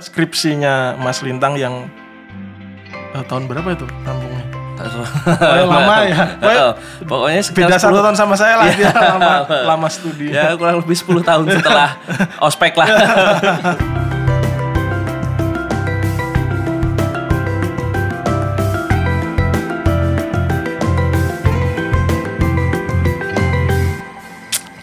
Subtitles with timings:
[0.00, 1.88] skripsinya Mas Lintang yang
[3.14, 4.20] eh, tahun berapa itu tahu.
[4.76, 6.36] Oh, lama ya.
[6.36, 6.68] Pokoknya
[7.08, 8.76] Pokoknya sekitar Beda satu 10 tahun sama saya lah Iya.
[8.76, 10.28] dia lama lama studi.
[10.28, 11.96] Ya kurang lebih 10 tahun setelah
[12.46, 12.88] ospek lah.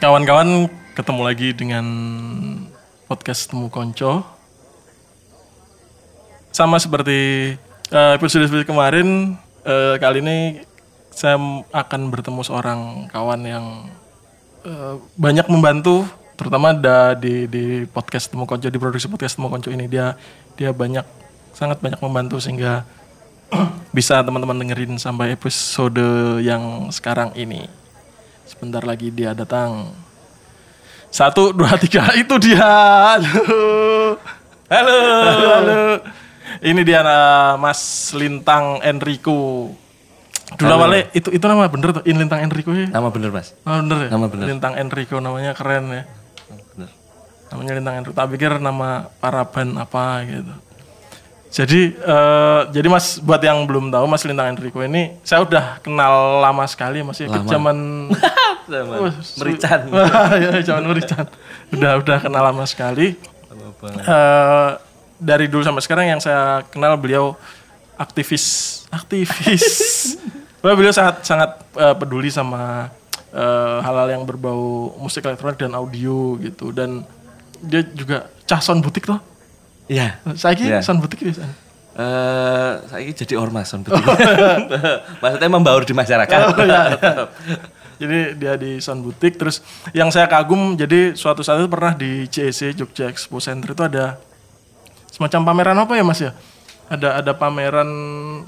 [0.02, 0.68] Kawan-kawan
[0.98, 1.86] ketemu lagi dengan
[3.08, 4.43] podcast Temu Konco.
[6.54, 7.58] Sama seperti
[7.90, 9.34] eh, episode-episode kemarin,
[9.66, 10.62] eh, kali ini
[11.10, 11.42] saya
[11.74, 13.90] akan bertemu seorang kawan yang
[14.62, 16.06] eh, banyak membantu,
[16.38, 20.14] terutama da, di, di podcast Temu Konco, di produksi podcast Temu Konco ini dia
[20.54, 21.02] dia banyak
[21.58, 22.86] sangat banyak membantu sehingga
[23.98, 26.06] bisa teman-teman dengerin sampai episode
[26.46, 27.66] yang sekarang ini.
[28.46, 29.90] Sebentar lagi dia datang.
[31.10, 32.14] Satu, dua, tiga.
[32.22, 32.62] Itu dia.
[32.62, 34.22] Halo.
[34.70, 34.98] Halo.
[35.50, 36.22] Halo.
[36.64, 37.82] Ini dia nah, Mas
[38.16, 39.68] Lintang Enrico.
[40.54, 42.88] Dulu awalnya itu itu nama bener tuh, In Lintang Enrico ya?
[42.88, 43.52] Nama bener mas.
[43.66, 44.10] Oh, bener ya?
[44.14, 44.46] Nama bener.
[44.48, 46.04] Lintang Enrico namanya keren ya.
[46.72, 46.90] Bener.
[47.52, 48.16] Namanya Lintang Enrico.
[48.16, 50.54] Tak pikir nama paraban apa gitu.
[51.54, 56.42] Jadi eh, jadi Mas buat yang belum tahu Mas Lintang Enrico ini saya udah kenal
[56.42, 57.28] lama sekali Mas ya.
[57.28, 57.46] Lama.
[57.46, 57.78] Zaman
[59.22, 59.80] su- Merican.
[60.44, 61.26] ya, zaman merican.
[61.70, 63.20] Udah udah kenal lama sekali.
[63.50, 64.02] Lama banget.
[64.02, 64.70] Eh,
[65.24, 67.40] dari dulu sampai sekarang yang saya kenal beliau
[67.96, 68.46] aktivis
[68.92, 69.64] aktivis.
[70.64, 72.92] Wah, beliau sangat sangat eh, peduli sama
[73.32, 77.08] eh, hal-hal yang berbau musik elektronik dan audio gitu dan
[77.64, 79.20] dia juga cah sound butik loh.
[79.88, 80.20] Iya.
[80.36, 80.84] Saya kira Iya.
[80.84, 81.44] sound butik biasa.
[81.94, 84.02] Eh, saya jadi ormas on betul.
[85.22, 86.40] Maksudnya membaur di masyarakat.
[86.50, 86.82] Oh, iya,
[88.02, 89.62] Jadi dia di sound butik terus
[89.94, 94.18] yang saya kagum jadi suatu saat itu pernah di CEC Jogja Expo Center itu ada
[95.14, 96.34] semacam pameran apa ya Mas ya?
[96.90, 97.90] Ada ada pameran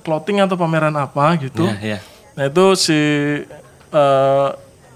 [0.01, 1.69] clothing atau pameran apa gitu.
[1.69, 1.99] Iya, iya.
[2.33, 2.99] Nah itu si
[3.93, 4.49] eh,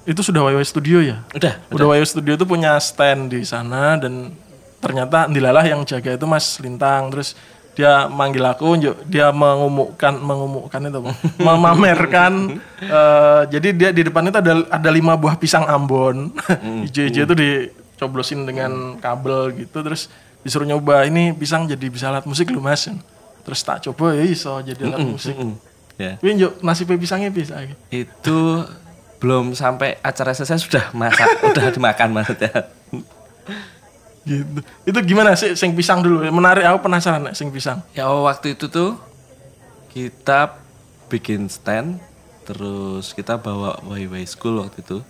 [0.10, 1.22] itu sudah YY Studio ya.
[1.38, 1.62] Udah.
[1.70, 4.34] Udah YY Studio itu punya stand di sana dan
[4.82, 7.38] ternyata dilalah yang jaga itu Mas Lintang terus
[7.78, 8.76] dia manggil aku
[9.08, 11.16] dia mengumumkan mengumumkan itu Bang.
[11.48, 12.34] memamerkan
[12.84, 16.36] eh, jadi dia di depan itu ada ada lima buah pisang Ambon
[16.84, 20.12] hijau-hijau itu dicoblosin dengan kabel gitu terus
[20.42, 22.88] disuruh nyoba ini pisang jadi bisa alat musik lu Mas
[23.44, 25.56] terus tak coba ya iso jadi alat musik Mm,
[26.00, 26.16] Ya.
[26.24, 27.60] Wih, Njuk, nasibnya pisangnya bisa.
[27.92, 28.64] Itu
[29.20, 32.72] belum sampai acara selesai sudah masak, udah dimakan maksudnya.
[34.24, 34.64] Gitu.
[34.88, 36.24] Itu gimana sih sing pisang dulu?
[36.32, 37.84] Menarik aku penasaran nek sing pisang.
[37.92, 38.96] Ya waktu itu tuh
[39.92, 40.56] kita
[41.12, 42.00] bikin stand,
[42.48, 45.04] terus kita bawa YY School waktu itu.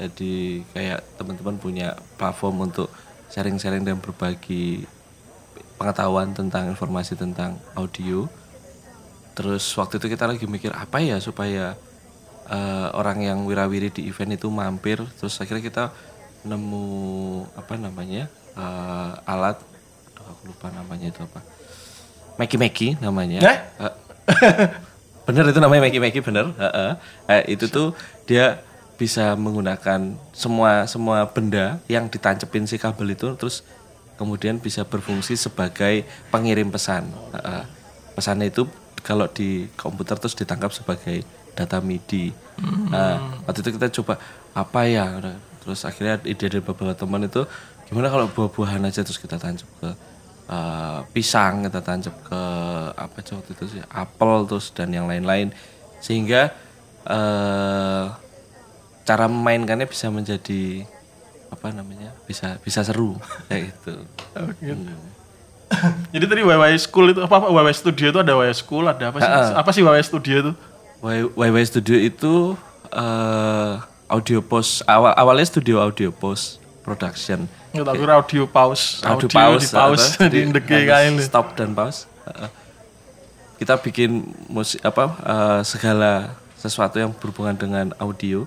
[0.00, 2.88] Jadi kayak teman-teman punya platform untuk
[3.32, 4.84] sharing-sharing dan berbagi
[5.80, 8.28] pengetahuan tentang informasi tentang audio.
[9.32, 11.72] Terus waktu itu kita lagi mikir apa ya supaya
[12.46, 15.00] eh, orang yang wirawiri di event itu mampir.
[15.16, 15.84] Terus akhirnya kita
[16.44, 16.86] nemu
[17.56, 19.56] apa namanya eh, alat,
[20.12, 21.40] aduh aku lupa namanya itu apa.
[22.36, 23.40] Meki Meki namanya.
[23.40, 23.58] Eh?
[23.80, 23.94] Eh,
[25.24, 26.52] bener itu namanya Meki Meki bener.
[26.52, 26.90] Heeh.
[27.32, 27.96] Eh, itu tuh
[28.28, 28.60] dia
[29.00, 33.66] bisa menggunakan semua semua benda yang ditancepin si kabel itu terus
[34.20, 37.10] kemudian bisa berfungsi sebagai pengirim pesan.
[37.34, 37.64] Heeh.
[38.14, 38.68] Pesannya itu
[39.02, 41.26] kalau di komputer terus ditangkap sebagai
[41.58, 42.30] data MIDI.
[42.88, 44.20] Nah, waktu itu kita coba
[44.54, 45.18] apa ya?
[45.64, 47.42] Terus akhirnya ide dari beberapa teman itu
[47.90, 49.90] gimana kalau buah-buahan aja terus kita tancap ke
[50.48, 52.40] eh, pisang, kita tancap ke
[52.94, 55.50] apa waktu itu sih, apel terus dan yang lain-lain
[55.98, 56.54] sehingga
[57.02, 58.06] eh
[59.02, 60.86] cara memainkannya bisa menjadi
[61.52, 62.10] apa namanya?
[62.24, 63.18] bisa bisa seru
[63.48, 63.94] kayak gitu.
[66.12, 67.40] Jadi tadi YY School itu apa?
[67.40, 69.32] apa YY Studio itu ada YY School, ada apa sih?
[69.56, 70.52] Apa sih YY Studio itu?
[71.36, 72.34] YY Studio itu
[72.92, 73.74] eh
[74.12, 77.48] audio post awal awalnya studio audio post production.
[77.72, 81.24] Kira audio pause, Audio, di pause pause di harus kae lho.
[81.24, 82.04] Stop dan pause.
[82.28, 82.50] Heeh.
[83.56, 88.44] Kita bikin musik apa eh, segala sesuatu yang berhubungan dengan audio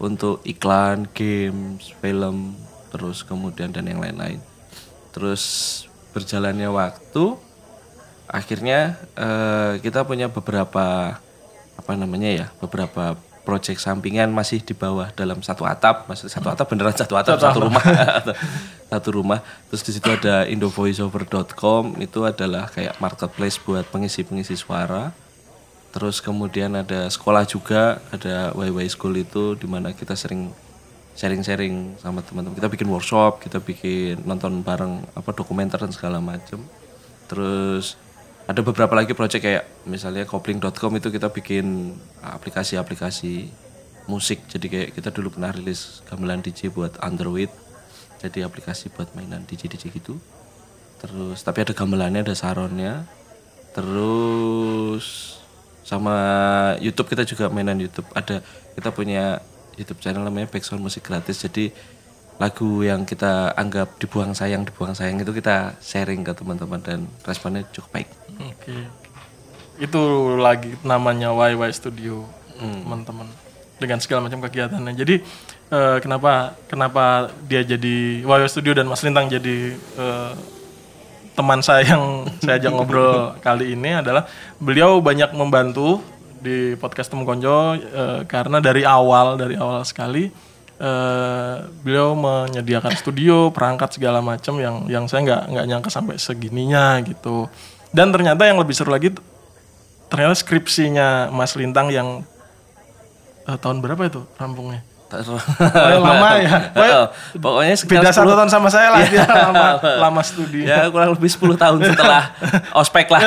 [0.00, 2.56] untuk iklan, games, film,
[2.88, 4.40] terus kemudian dan yang lain-lain.
[5.12, 5.84] Terus
[6.16, 7.36] berjalannya waktu
[8.26, 11.18] akhirnya eh, kita punya beberapa
[11.78, 13.14] apa namanya ya beberapa
[13.44, 16.08] proyek sampingan masih di bawah dalam satu atap.
[16.08, 17.84] Maksud satu atap beneran satu atap satu rumah.
[18.90, 19.38] Satu rumah.
[19.70, 25.14] Terus di situ ada indovoiceover.com itu adalah kayak marketplace buat pengisi-pengisi suara
[25.90, 30.54] terus kemudian ada sekolah juga ada YY School itu di mana kita sering
[31.18, 32.56] sharing-sharing sama teman-teman.
[32.56, 36.62] Kita bikin workshop kita bikin nonton bareng apa dokumenter dan segala macam
[37.26, 37.94] terus
[38.50, 43.50] ada beberapa lagi project kayak misalnya kopling.com itu kita bikin aplikasi-aplikasi
[44.10, 44.42] musik.
[44.50, 47.50] Jadi kayak kita dulu pernah rilis gamelan DJ buat Android
[48.20, 50.20] jadi aplikasi buat mainan DJ DJ gitu.
[51.00, 53.08] Terus tapi ada gamelannya ada saronnya.
[53.72, 55.39] Terus
[55.84, 56.14] sama
[56.78, 58.44] YouTube kita juga mainan YouTube ada
[58.76, 59.40] kita punya
[59.74, 61.72] YouTube channel namanya Backsound Musik Gratis jadi
[62.40, 67.64] lagu yang kita anggap dibuang sayang dibuang sayang itu kita sharing ke teman-teman dan responnya
[67.72, 68.08] cukup baik
[68.40, 68.76] Oke.
[69.80, 72.24] Itu lagi namanya YY Studio,
[72.56, 73.28] teman-teman.
[73.80, 74.92] Dengan segala macam kegiatannya.
[74.92, 75.24] Jadi
[75.72, 80.32] eh, kenapa kenapa dia jadi YY Studio dan Mas Lintang jadi eh,
[81.34, 84.26] teman saya yang saya ajak ngobrol kali ini adalah
[84.58, 86.02] beliau banyak membantu
[86.40, 90.28] di podcast Temu Konjo eh, karena dari awal dari awal sekali
[90.80, 91.54] eh,
[91.84, 97.46] beliau menyediakan studio perangkat segala macam yang yang saya nggak nggak nyangka sampai segininya gitu.
[97.90, 99.12] Dan ternyata yang lebih seru lagi
[100.10, 102.26] ternyata skripsinya Mas Lintang yang
[103.46, 104.89] eh, tahun berapa itu rampungnya
[106.06, 107.00] lama ya Pokoknya
[107.42, 111.30] pokoknya sekitar beda satu tahun sama saya lah dia lama lama studi ya kurang lebih
[111.30, 112.22] 10 tahun setelah
[112.80, 113.20] ospek lah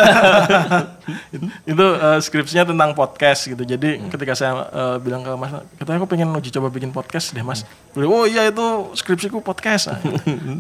[1.67, 3.63] itu eh, skripsinya tentang podcast gitu.
[3.63, 7.43] Jadi ketika saya eh, bilang ke Mas, katanya aku pengen uji coba bikin podcast deh
[7.43, 7.67] Mas.
[7.91, 9.91] Beliau, oh iya itu skripsiku podcast.
[9.91, 9.99] Nah,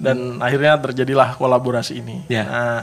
[0.03, 2.27] Dan akhirnya terjadilah kolaborasi ini.
[2.27, 2.43] Ya.
[2.43, 2.79] Nah,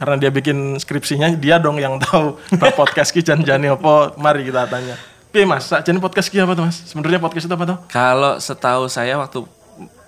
[0.00, 2.38] karena dia bikin skripsinya, dia dong yang tahu
[2.78, 4.14] podcast ki jan jane apa.
[4.16, 4.96] Mari kita tanya.
[5.30, 6.82] Piye Mas, jadi podcast ki apa tuh Mas?
[6.90, 7.78] Sebenarnya podcast itu apa tuh?
[7.86, 9.46] Kalau setahu saya waktu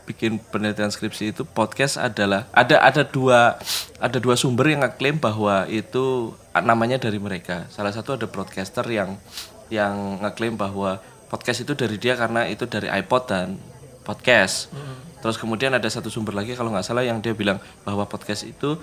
[0.03, 3.55] bikin penelitian skripsi itu podcast adalah ada ada dua
[4.03, 7.71] ada dua sumber yang ngeklaim bahwa itu namanya dari mereka.
[7.71, 9.15] Salah satu ada broadcaster yang
[9.71, 10.99] yang ngeklaim bahwa
[11.31, 13.63] podcast itu dari dia karena itu dari iPod dan
[14.03, 14.75] podcast.
[15.23, 18.75] Terus kemudian ada satu sumber lagi kalau nggak salah yang dia bilang bahwa podcast itu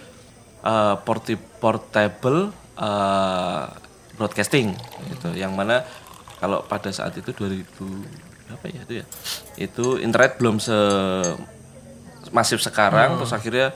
[0.63, 3.67] uh, porti- portable uh,
[4.15, 4.71] broadcasting
[5.11, 5.35] gitu.
[5.35, 5.83] Yang mana
[6.39, 7.67] kalau pada saat itu 2000
[8.49, 9.05] apa ya itu ya?
[9.55, 10.73] Itu internet belum se
[12.29, 13.71] masif sekarang terus akhirnya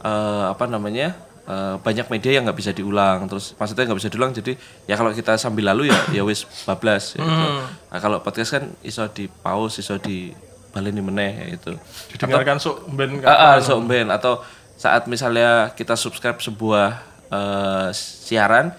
[0.00, 1.16] eh, apa namanya
[1.46, 3.26] eh, banyak media yang nggak bisa diulang.
[3.30, 4.52] Terus maksudnya nggak bisa diulang jadi
[4.86, 7.46] ya kalau kita sambil lalu ya ya wis bablas ya gitu.
[7.90, 10.34] Nah, kalau podcast kan iso di pause iso di
[10.70, 11.72] baleni meneh ya itu
[12.14, 14.06] Didengarkan sok ben Ah, ah, so, ben.
[14.06, 14.38] atau
[14.78, 18.70] saat misalnya kita subscribe sebuah eh, siaran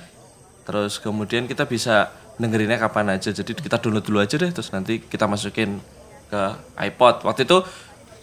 [0.63, 3.29] terus kemudian kita bisa dengerinnya kapan aja.
[3.33, 5.81] Jadi kita download dulu aja deh terus nanti kita masukin
[6.31, 6.41] ke
[6.79, 7.27] iPod.
[7.27, 7.63] Waktu itu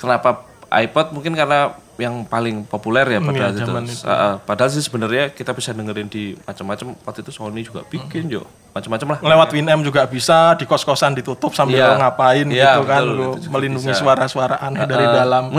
[0.01, 1.13] kenapa iPod?
[1.13, 3.73] Mungkin karena yang paling populer ya pada Iya, itu.
[4.07, 4.35] Ah, ah.
[4.39, 6.95] padahal sih sebenarnya kita bisa dengerin di macam-macam.
[7.03, 8.47] Waktu itu Sony juga bikin yo.
[8.71, 9.21] Macam-macam lah.
[9.27, 13.25] Lewat Winamp juga bisa, di kos-kosan ditutup sambil lo ngapain Iya, gitu kan, betul, lo
[13.35, 15.51] itu juga melindungi suara-suara aneh dari dalam.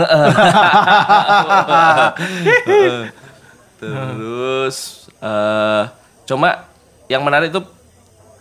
[3.80, 4.76] Terus
[5.20, 5.84] eh
[6.24, 6.64] cuma
[7.12, 7.60] yang menarik itu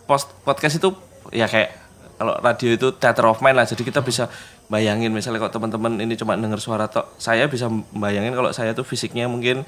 [0.09, 0.89] post podcast itu
[1.29, 1.69] ya kayak
[2.17, 3.69] kalau radio itu theater of mind lah.
[3.69, 4.25] Jadi kita bisa
[4.65, 8.83] bayangin misalnya kalau teman-teman ini cuma denger suara tok, saya bisa bayangin kalau saya tuh
[8.83, 9.61] fisiknya mungkin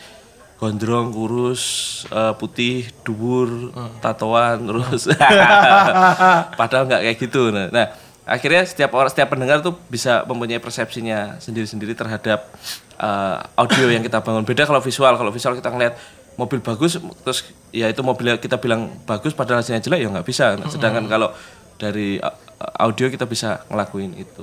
[0.57, 1.63] gondrong, kurus,
[2.09, 3.73] eh, putih, dubur,
[4.03, 5.09] tatoan, terus
[6.59, 7.49] padahal nggak kayak gitu.
[7.49, 7.87] Nah, nah,
[8.29, 12.45] akhirnya setiap orang, setiap pendengar tuh bisa mempunyai persepsinya sendiri-sendiri terhadap
[12.99, 14.45] eh, audio yang kita bangun.
[14.45, 15.97] Beda kalau visual, kalau visual kita ngeliat
[16.41, 20.57] mobil bagus, terus ya itu mobilnya kita bilang bagus, padahal hasilnya jelek ya nggak bisa.
[20.65, 21.29] Sedangkan kalau
[21.77, 22.33] dari uh,
[22.81, 24.41] audio kita bisa ngelakuin itu,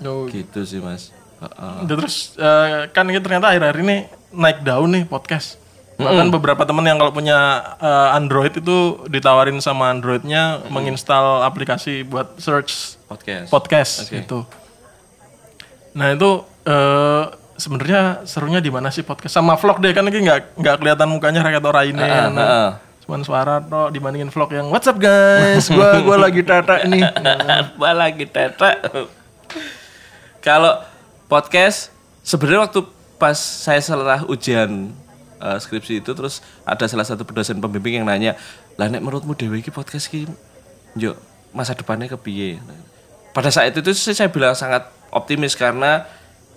[0.00, 1.10] Oh, gitu sih mas.
[1.40, 1.74] Heeh.
[1.84, 3.96] Udah, terus eh, kan ini ternyata akhir-akhir ini
[4.32, 5.56] naik daun nih podcast.
[6.00, 12.40] Bahkan beberapa teman yang kalau punya eh, Android itu ditawarin sama Androidnya menginstal aplikasi buat
[12.40, 13.48] search podcast.
[13.52, 14.48] podcast gitu.
[15.92, 16.30] Nah itu
[16.64, 17.24] eh,
[17.60, 21.40] sebenarnya serunya di mana sih podcast sama vlog deh kan ini nggak nggak kelihatan mukanya
[21.44, 22.00] rakyat orang ini.
[22.02, 22.70] Heeh, heeh.
[23.04, 27.04] Cuman suara toh dibandingin vlog yang What's up guys, gua gua lagi tata nih.
[27.04, 28.70] Apa lagi tete?
[30.40, 30.80] Kalau
[31.28, 31.92] podcast
[32.24, 32.80] sebenarnya waktu
[33.20, 34.96] pas saya setelah ujian
[35.36, 38.40] eh, skripsi itu terus ada salah satu dosen pembimbing yang nanya,
[38.80, 40.24] "Lah nek menurutmu Dewi iki podcast ki
[40.96, 41.12] yo
[41.52, 42.56] masa depannya kepiye?"
[43.30, 46.06] Pada saat itu saya bilang sangat optimis karena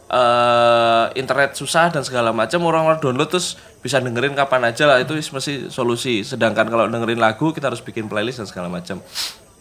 [0.09, 5.15] eh, internet susah dan segala macam orang-orang download terus bisa dengerin kapan aja lah itu
[5.15, 6.23] mesti solusi.
[6.23, 9.03] Sedangkan kalau dengerin lagu kita harus bikin playlist dan segala macam.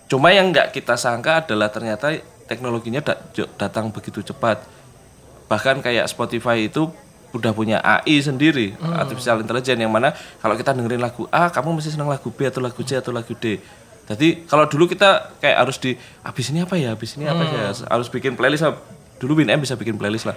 [0.06, 2.12] Cuma yang nggak kita sangka adalah ternyata
[2.46, 3.00] teknologinya
[3.58, 4.62] datang begitu cepat.
[5.49, 6.92] Bahkan kayak Spotify itu
[7.32, 10.12] udah punya AI sendiri, artificial intelligence yang mana
[10.44, 13.32] kalau kita dengerin lagu A, kamu mesti senang lagu B atau lagu C atau lagu
[13.32, 13.56] D.
[14.04, 17.72] Jadi kalau dulu kita kayak harus di habis ini apa ya, habis ini apa ya,
[17.72, 18.68] harus bikin playlist.
[19.23, 20.35] Dulu Winem bisa bikin playlist lah.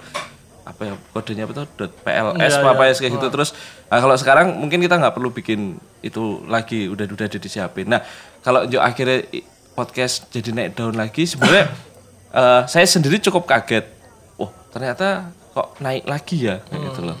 [0.66, 1.66] apa ya kodenya apa tuh
[2.02, 2.94] .pls Iya, apa iya.
[2.98, 3.54] kayak gitu terus.
[3.86, 7.86] Nah, kalau sekarang mungkin kita nggak perlu bikin itu lagi udah udah udah disiapin.
[7.86, 8.02] Nah
[8.42, 9.22] kalau Jo akhirnya
[9.78, 11.70] podcast jadi naik daun lagi sebenarnya
[12.42, 13.86] eh, saya sendiri cukup kaget.
[14.42, 16.58] Oh ternyata kok naik lagi ya?
[16.66, 17.18] Kayak gitu loh.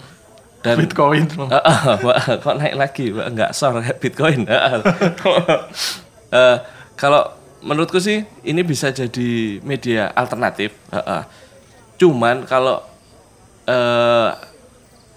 [0.66, 1.24] Dan Bitcoin.
[1.54, 3.14] Ah, ah, kok naik lagi?
[3.14, 4.42] Nggak sor kayak bitcoin.
[4.50, 4.80] Ah, ah.
[6.26, 6.56] Eh,
[6.98, 7.22] kalau
[7.62, 10.74] menurutku sih ini bisa jadi media alternatif.
[10.90, 11.22] Ah, ah.
[11.96, 12.84] Cuman kalau
[13.64, 14.30] eh,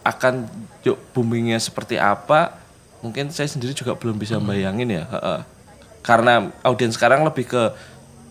[0.03, 0.47] akan
[1.13, 2.55] boomingnya seperti apa
[2.99, 5.41] mungkin saya sendiri juga belum bisa bayangin ya ah.
[6.03, 7.63] karena audiens sekarang lebih ke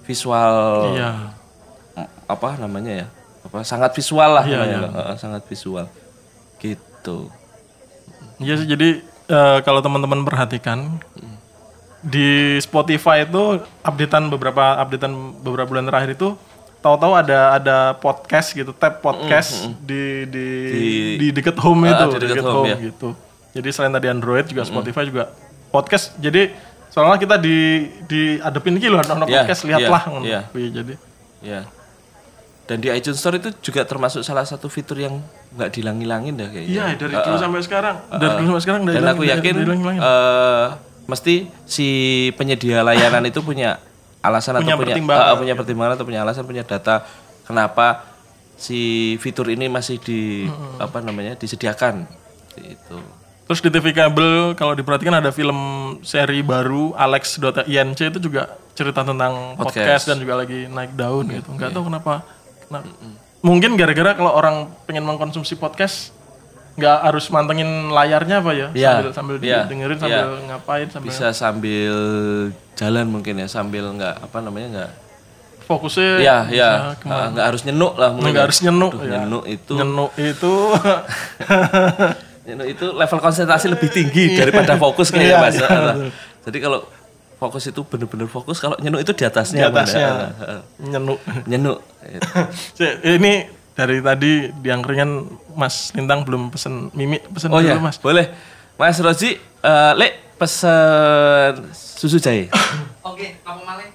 [0.04, 0.56] visual
[0.96, 1.32] Iya.
[2.28, 3.06] apa namanya ya
[3.44, 4.88] apa sangat visual lah Iya, namanya, iya.
[4.92, 5.86] Heeh, sangat visual
[6.60, 7.32] gitu
[8.38, 8.88] Iya sih jadi
[9.28, 11.00] eh, kalau teman-teman perhatikan
[11.98, 16.38] di Spotify itu updatean beberapa updatean beberapa bulan terakhir itu
[16.78, 20.46] tahu-tahu ada ada podcast gitu tab podcast di, di
[21.16, 22.76] di deket home itu Ah, di deket home, ya.
[22.80, 23.08] gitu.
[23.50, 25.34] Jadi selain tadi Android juga Spotify juga
[25.68, 26.14] podcast.
[26.16, 26.54] Jadi
[26.88, 27.58] soalnya kita di
[28.04, 30.24] di adepin iki loh ono Iya, podcast lihatlah iya, ngono.
[30.24, 30.40] iya.
[30.70, 30.94] Jadi
[31.38, 31.60] Ya.
[32.64, 36.68] Dan di iTunes Store itu juga termasuk salah satu fitur yang nggak dilang-ilangin dah kayaknya.
[36.68, 39.54] iya dari dulu sampai sekarang dari dulu sampai sekarang Dan dari aku yakin
[39.96, 40.66] eh,
[41.08, 41.86] mesti si
[42.36, 43.80] penyedia layanan itu punya
[44.20, 45.26] alasan Punya atau punya pertimbangan.
[45.26, 46.94] eh, punya pertimbangan atau punya alasan, punya data
[47.44, 48.04] kenapa
[48.54, 48.80] si
[49.16, 52.04] fitur ini masih di apa namanya disediakan
[52.58, 52.98] itu.
[53.48, 55.56] Terus di TV kabel kalau diperhatikan ada film
[56.02, 58.44] seri baru Alex.inc itu juga
[58.74, 60.04] cerita tentang podcast, Podcast.
[60.04, 61.48] dan juga lagi naik daun gitu.
[61.50, 62.26] Nggak tahu kenapa.
[62.68, 62.82] Nah,
[63.38, 66.10] Mungkin gara-gara kalau orang pengen mengkonsumsi podcast
[66.78, 68.68] nggak harus mantengin layarnya apa ya?
[68.70, 70.02] Iya, Sambil sambil iya, dengerin iya.
[70.06, 71.94] sambil ngapain sambil Bisa sambil
[72.78, 74.90] jalan mungkin ya, sambil nggak apa namanya nggak
[75.66, 76.70] fokusnya Iya, iya.
[76.96, 77.18] ke mana.
[77.18, 78.30] Ah, nggak harus nyenuk lah mungkin.
[78.30, 78.46] Nggak ya.
[78.48, 79.18] harus nyenuk Aduh, ya.
[79.20, 80.52] Nyenuk itu Nyenuk itu
[82.48, 85.56] nyenuk itu level konsentrasi lebih tinggi daripada fokus kayaknya Iya, Mas.
[85.60, 85.94] iya, Ah,
[86.48, 86.80] Jadi kalau
[87.36, 89.68] fokus itu bener-bener fokus, kalau nyenuk itu di di atasnya.
[89.68, 89.84] Bang.
[89.84, 90.06] atasnya
[90.40, 90.60] ah.
[90.80, 91.20] nyenuk.
[91.44, 91.78] Nyenuk.
[93.18, 98.02] Ini dari tadi di angkringan Mas Lintang belum pesen Mimi pesen Oh dulu ya, Mas.
[98.02, 98.26] boleh.
[98.74, 102.50] Mas Rozi, eh, Lek pesen susu jahe.
[103.06, 103.86] Oke, apa malih?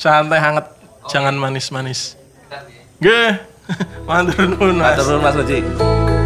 [0.00, 0.72] Santai hangat,
[1.12, 2.16] jangan manis-manis.
[3.04, 3.36] Ge,
[4.08, 4.96] matur nuwun Mas.
[4.96, 6.23] Matur nuwun Mas Rozi.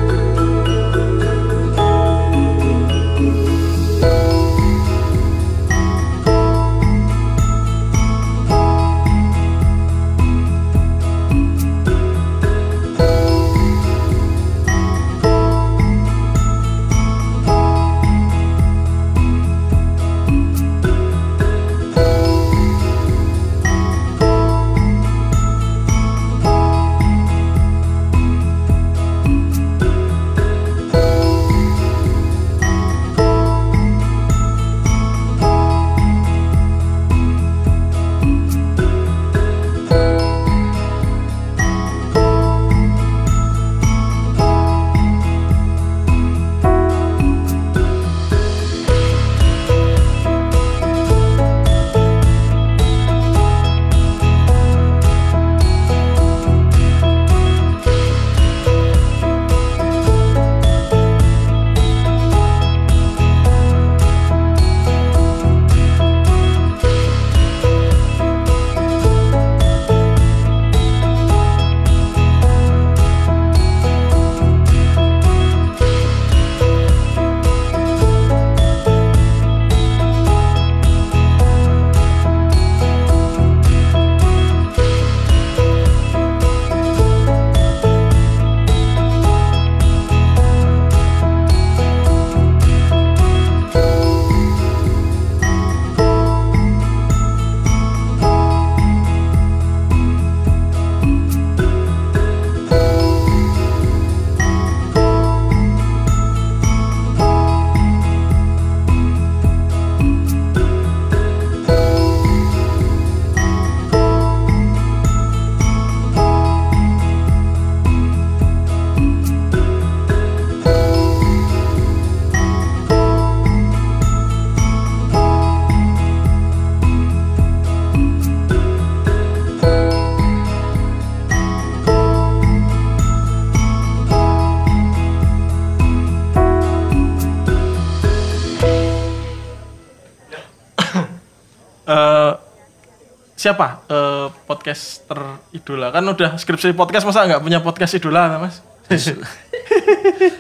[143.39, 145.21] Siapa eh, podcaster
[145.53, 148.59] idola kan udah skripsi podcast masa nggak punya podcast idola mas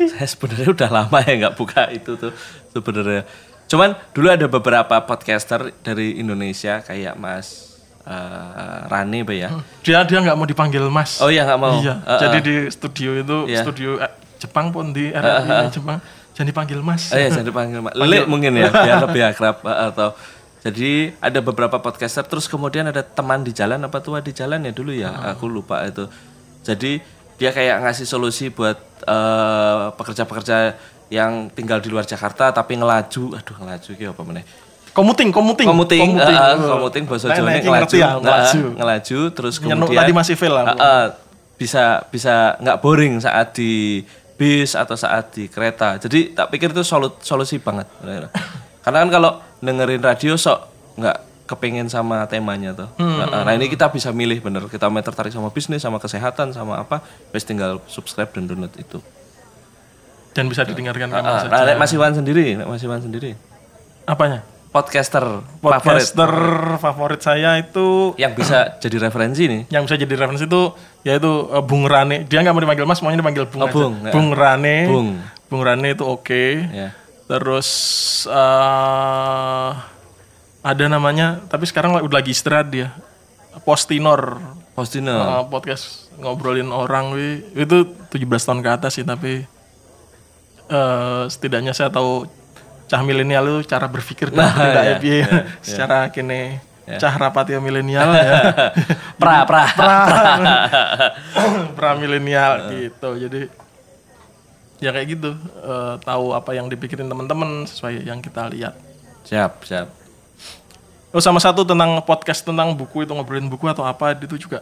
[0.08, 2.32] saya sebenarnya udah lama ya nggak buka itu tuh
[2.70, 3.22] sebenarnya.
[3.68, 9.48] Cuman dulu ada beberapa podcaster dari Indonesia kayak Mas eh, Rani Pak ya.
[9.84, 11.76] dia dia nggak mau dipanggil mas Oh iya nggak mau.
[11.76, 12.42] iya Eh, jadi eh.
[12.42, 13.60] di studio itu Iya.
[13.62, 16.00] studio eh, Jepang pun di RRI Jepang
[16.32, 17.92] jangan dipanggil mas Oh iya, jadi panggil Mak.
[17.94, 20.16] Lele mungkin ya, biar lebih akrab atau
[20.68, 24.72] jadi ada beberapa podcaster terus kemudian ada teman di jalan apa tua di jalan ya
[24.72, 26.04] dulu ya, aku lupa itu.
[26.62, 27.00] Jadi
[27.34, 30.76] dia kayak ngasih solusi buat eh, pekerja-pekerja
[31.08, 34.44] yang tinggal di luar Jakarta tapi ngelaju, aduh ngelaju ki apa meneh?
[34.88, 36.75] komuting komuting Komuting, komuting, eh, Oh.
[36.75, 38.62] komuting bahasa Jawa iki ngelaju, ya, ngelaju.
[38.75, 40.75] ngelaju terus Nyenuk kemudian tadi masih fail lah, Bu.
[40.75, 41.06] Eh, eh,
[41.54, 44.02] bisa bisa nggak boring saat di
[44.34, 45.98] bis atau saat di kereta.
[45.98, 47.87] Jadi tak pikir itu solu- solusi banget.
[48.80, 50.58] Karena kan kalau dengerin radio sok
[50.94, 52.88] nggak kepengen sama temanya tuh.
[52.97, 53.25] Hmm.
[53.25, 54.68] Nah, nah, ini kita bisa milih bener.
[54.68, 59.00] Kita mau tertarik sama bisnis, sama kesehatan, sama apa, wes tinggal subscribe dan download itu.
[60.28, 63.35] dan bisa didengarkan kamu Ah, saja nah, Nek Mas Iwan sendiri, Nek Mas Iwan sendiri,
[64.04, 65.25] apanya podcaster,
[65.58, 66.32] favorit podcaster
[66.78, 69.62] favorit saya itu yang bisa jadi referensi nih.
[69.66, 70.62] yang bisa jadi referensi itu
[71.02, 72.23] yaitu uh, Bung Rane.
[72.23, 73.62] Dia nggak mau dipanggil Mas, maunya dipanggil Bung.
[73.62, 73.75] Oh, aja.
[73.75, 74.12] Bung, ya.
[74.14, 74.76] Bung Rane.
[74.87, 75.08] Bung.
[75.49, 76.44] Bung Rane itu oke.
[76.70, 76.94] Ya.
[77.28, 77.68] Terus
[78.26, 79.70] eh
[80.58, 82.88] ada namanya, tapi sekarang udah lagi istirahat dia.
[83.62, 84.40] Postinor.
[84.73, 85.11] Postino.
[85.11, 87.42] Eh, podcast ngobrolin orang wi.
[87.54, 89.42] itu 17 tahun ke atas sih tapi
[90.68, 92.26] eh setidaknya saya tahu
[92.87, 95.14] cah milenial itu cara berpikir Nah, tidak iya, piye.
[95.20, 95.26] iya,
[95.61, 96.58] secara kini
[96.88, 98.54] cah rapatio milenial ya.
[99.20, 99.64] pra pra.
[101.75, 103.50] pra milenial gitu jadi
[104.78, 105.30] ya kayak gitu.
[105.62, 108.75] Eh, tahu apa yang dipikirin teman-teman sesuai yang kita lihat.
[109.26, 109.88] Siap, siap.
[111.08, 114.61] oh sama satu tentang podcast tentang buku itu ngobrolin buku atau apa itu juga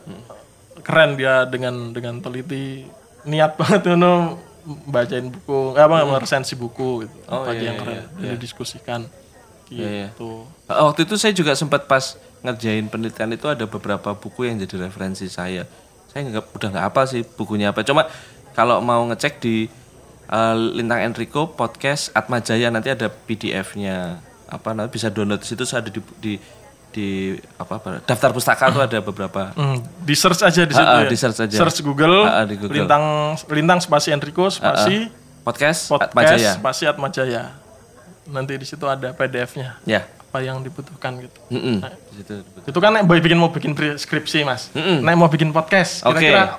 [0.86, 2.86] keren dia dengan dengan teliti.
[3.26, 4.38] Niat banget itu no,
[4.86, 7.16] bacain buku eh, apa resensi buku gitu.
[7.26, 9.00] Oh, apa iya, yang iya, keren dan didiskusikan.
[9.66, 10.08] Iya, iya.
[10.14, 10.46] gitu.
[10.70, 12.14] Uh, Waktu itu saya juga sempat pas
[12.46, 15.66] ngerjain penelitian itu ada beberapa buku yang jadi referensi saya.
[16.10, 17.82] Saya nggak udah nggak apa sih bukunya apa.
[17.82, 18.06] Cuma
[18.54, 19.66] kalau mau ngecek di
[20.28, 25.62] uh, Lintang Enrico podcast Atma Jaya nanti ada PDF-nya apa nanti bisa download di situ
[25.66, 26.32] ada di di
[26.88, 27.08] di
[27.54, 31.04] apa, apa daftar pustaka tuh ada beberapa Hmm, di search aja di situ Ah, ah,
[31.04, 31.10] ya.
[31.10, 31.56] di search aja.
[31.58, 32.72] Search Google, Ah, ah, di Google.
[32.78, 33.04] lintang
[33.46, 35.12] lintang spasi Enrico spasi
[35.42, 36.52] podcast, Atma podcast Jaya.
[36.54, 37.42] spasi Atma Jaya.
[38.26, 40.08] Nanti di situ ada PDF-nya Ya.
[40.08, 41.38] apa yang dibutuhkan gitu.
[41.48, 42.34] Di situ.
[42.64, 46.58] Itu kan nek boy bikin mau bikin skripsi mas, nek mau bikin podcast, kira-kira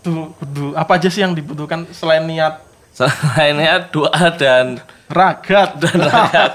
[0.00, 2.60] tuh kudu apa aja sih yang dibutuhkan selain niat
[2.94, 4.78] Selainnya doa dan
[5.10, 6.52] ragat dan rakyat.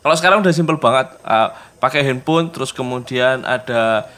[0.00, 4.08] Kalau sekarang udah simpel banget, Uh, pakai handphone, terus kemudian ada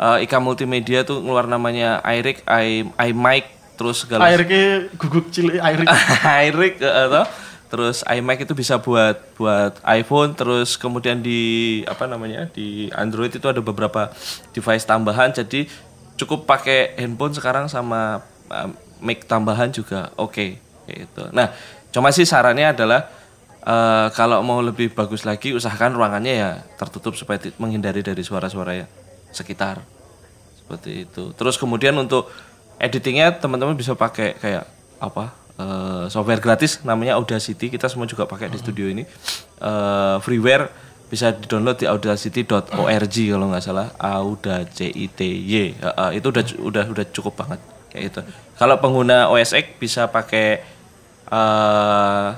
[0.00, 3.44] uh, Ika Multimedia tuh ngeluar namanya iRig, i iMic,
[3.76, 5.84] terus segala air ke guguk cilik air
[6.48, 7.26] iRig, uh, toh.
[7.72, 13.44] terus iMic itu bisa buat buat iPhone, terus kemudian di apa namanya di Android itu
[13.48, 14.08] ada beberapa
[14.56, 15.68] device tambahan, jadi
[16.16, 21.22] cukup pakai handphone sekarang sama uh, mic tambahan juga oke gitu.
[21.30, 21.54] Nah,
[21.94, 23.06] cuma sih sarannya adalah
[23.62, 28.86] eh, kalau mau lebih bagus lagi usahakan ruangannya ya tertutup supaya menghindari dari suara-suara ya
[29.30, 29.82] sekitar.
[30.58, 31.34] Seperti itu.
[31.34, 32.30] Terus kemudian untuk
[32.80, 34.64] editingnya teman-teman bisa pakai kayak
[35.00, 37.70] apa eh, software gratis namanya Audacity.
[37.70, 39.02] Kita semua juga pakai di studio ini.
[39.60, 43.90] Eh, freeware bisa di-download di audacity.org kalau nggak salah.
[43.98, 45.30] Audacity
[46.14, 48.20] itu udah udah udah cukup banget kayak gitu
[48.54, 50.62] kalau pengguna OS X bisa pakai
[51.30, 52.28] eh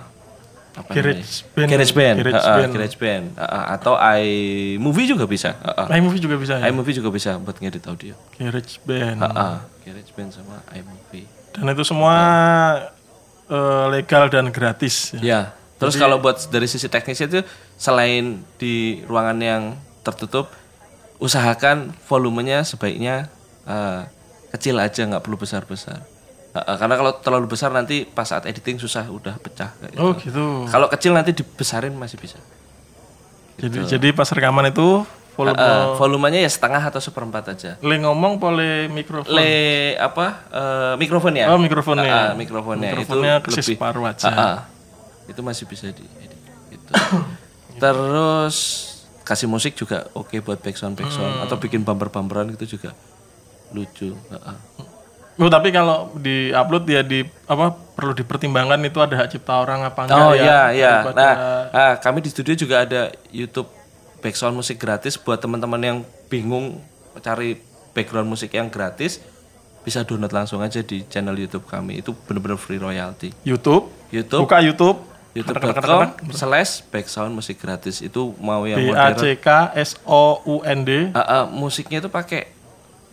[0.72, 1.68] apa GarageBand.
[1.68, 2.56] GarageBand, GarageBand.
[2.56, 3.24] Heeh, GarageBand.
[3.36, 5.52] Heeh, atau iMovie juga bisa.
[5.60, 6.00] Heeh.
[6.00, 8.16] iMovie juga bisa ya iMovie juga bisa buat ngedit audio.
[8.40, 11.28] GarageBand Heeh, GarageBand sama iMovie.
[11.52, 12.16] dan itu semua
[13.52, 15.20] eh, legal dan gratis ya.
[15.20, 15.40] Ya.
[15.76, 17.40] Terus kalau buat dari sisi teknisnya itu
[17.76, 19.62] selain di ruangan yang
[20.06, 20.48] tertutup,
[21.20, 23.28] usahakan volumenya sebaiknya
[23.68, 24.08] eh,
[24.52, 26.04] kecil aja, nggak perlu besar-besar.
[26.52, 29.72] Heeh, karena kalau terlalu besar nanti pas saat editing susah udah pecah.
[29.74, 30.02] kayak gitu.
[30.02, 32.36] oh gitu Kalau kecil nanti dibesarin masih bisa.
[33.54, 37.80] jadi jadi pas rekaman itu volume Heeh, volumenya ya setengah atau seperempat aja.
[37.80, 39.52] le ngomong pole mikrofon Le
[39.96, 41.48] apa eh, mikrofon ya?
[41.48, 42.04] Oh, mikrofonnya.
[42.04, 44.26] Ah, ah, mikrofonnya, Mikrofonnya itu lebih separuh aja.
[44.26, 44.56] Ah, ah.
[45.24, 46.92] itu masih bisa di edit gitu.
[47.78, 48.56] Terus
[49.22, 51.44] kasih musik juga oke buat backsound backsound Hmm.
[51.46, 52.90] atau bikin bumper bumperan gitu juga
[53.72, 54.14] lucu.
[54.30, 54.56] Ah.
[55.36, 59.80] Oh, tapi kalau di upload ya di apa perlu dipertimbangkan itu ada hak cipta orang
[59.80, 60.44] apa enggak Oh ya?
[60.44, 60.92] iya iya.
[61.00, 61.34] Daripada- Nah,
[61.72, 63.66] ah, kami di studio juga ada YouTube
[64.20, 66.78] backsound musik gratis buat teman-teman yang bingung
[67.18, 67.58] cari
[67.90, 69.18] background musik yang gratis
[69.82, 73.90] bisa download langsung aja di channel YouTube kami itu bener-bener free royalty YouTube.
[74.12, 74.98] YouTube Buka YouTube.
[75.32, 80.60] youtube.com slash backsound musik gratis itu mau yang B A C K S O U
[80.60, 81.08] N D.
[81.10, 82.52] Ah, ah, musiknya itu pakai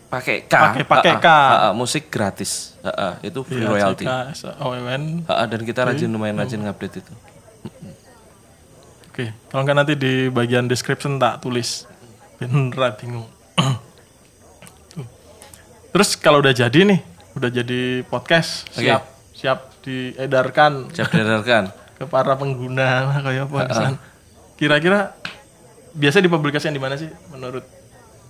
[0.10, 1.28] pakai K Pakai- pakai K.
[1.28, 4.72] ah, ah, musik gratis Ah, ah, itu free royalty B A C K S O
[4.72, 5.22] U N.
[5.26, 7.14] Ah, ah, dan kita rajin lumayan rajin ngupdate itu
[9.10, 11.84] Oke, kalau nggak nanti di bagian description tak tulis.
[12.38, 13.28] Bener bingung.
[15.90, 17.00] Terus kalau udah jadi nih,
[17.34, 18.86] udah jadi podcast, Oke.
[18.86, 21.68] siap siap diedarkan siap diedarkan
[21.98, 23.98] ke para pengguna kayak apa di sana.
[24.56, 25.16] Kira-kira
[25.92, 27.68] biasa dipublikasikan di mana sih menurut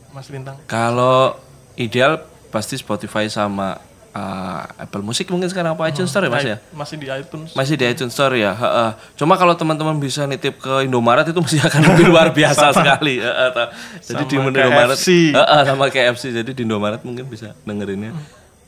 [0.10, 0.58] Mas Lintang?
[0.66, 1.38] kalau
[1.80, 3.80] ideal pasti Spotify sama
[4.12, 7.50] ah, Apple Music mungkin sekarang apa iTunes Store ya mas ya Masih di iTunes.
[7.54, 8.92] masih di iTunes Store ya Ha, ah.
[9.14, 13.50] cuma kalau teman-teman bisa nitip ke Indomaret itu masih akan lebih luar biasa sekali ah,
[13.50, 15.08] ta- jadi di Sama Indomaret KFC.
[15.32, 18.12] Ha, ah, sama KFC jadi di Indomaret mungkin bisa dengerinnya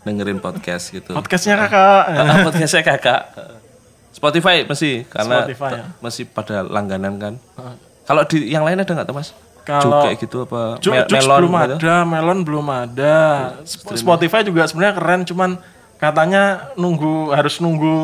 [0.01, 2.03] dengerin podcast gitu Podcastnya kakak.
[2.07, 3.21] Ah, podcastnya kakak
[4.11, 5.83] Spotify masih karena Spotify, ya.
[5.99, 7.75] masih pada langganan kan Ah.
[8.03, 9.31] kalau di yang lain ada nggak tuh mas
[9.79, 11.75] Kalau- kayak gitu apa Jux melon belum gitu?
[11.77, 13.15] ada, Melon belum ada.
[13.63, 15.51] Sp- Spotify juga sebenarnya keren, cuman
[15.95, 17.95] katanya nunggu harus nunggu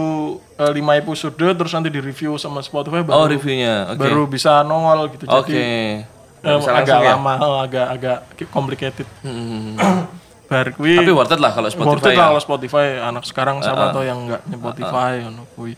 [0.55, 4.61] eh, lima episode terus nanti di review sama Spotify baru oh reviewnya oke baru bisa
[4.61, 5.25] nongol gitu.
[5.25, 6.05] oke Jadi
[6.37, 7.09] Nggak bisa agak ya?
[7.11, 9.07] lama, eh, agak agak complicated.
[9.19, 9.73] Hmm.
[10.47, 13.23] Bar kuwi tapi worth it lah kalau worth Spotify it ya lah kalau Spotify anak
[13.27, 15.73] sekarang sama atau yang enggak Spotify ngono kuwi.